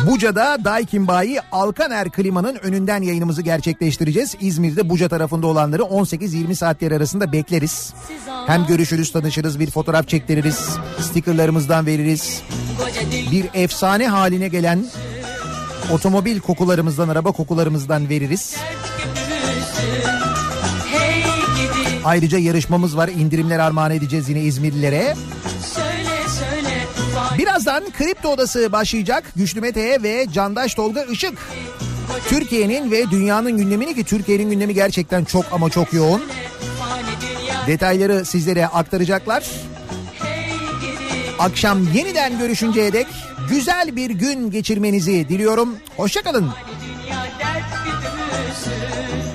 [0.08, 4.36] Buca'da Daikin Bayi Alkaner Klima'nın önünden yayınımızı gerçekleştireceğiz.
[4.40, 7.94] İzmir'de Buca tarafında olanları 18-20 saatler arasında bekleriz.
[8.48, 10.70] Hem görüşürüz, tanışırız, bir fotoğraf çektiririz,
[11.02, 12.42] stickerlarımızdan veririz.
[13.32, 14.86] Bir efsane haline gelen
[15.92, 18.56] otomobil kokularımızdan, araba kokularımızdan veririz.
[22.08, 25.16] Ayrıca yarışmamız var, indirimler armağan edeceğiz yine İzmirlilere.
[27.38, 29.24] Birazdan Kripto Odası başlayacak.
[29.36, 31.38] Güçlü Mete ve Candaş Tolga Işık.
[32.30, 36.24] Türkiye'nin ve dünyanın gündemini ki Türkiye'nin gündemi gerçekten çok ama çok yoğun.
[37.68, 39.46] Detayları sizlere aktaracaklar.
[41.40, 43.08] Akşam yeniden görüşünceye dek
[43.50, 45.76] güzel bir gün geçirmenizi diliyorum.
[45.98, 46.54] Hoşçakalın.
[47.86, 49.27] götürürsün.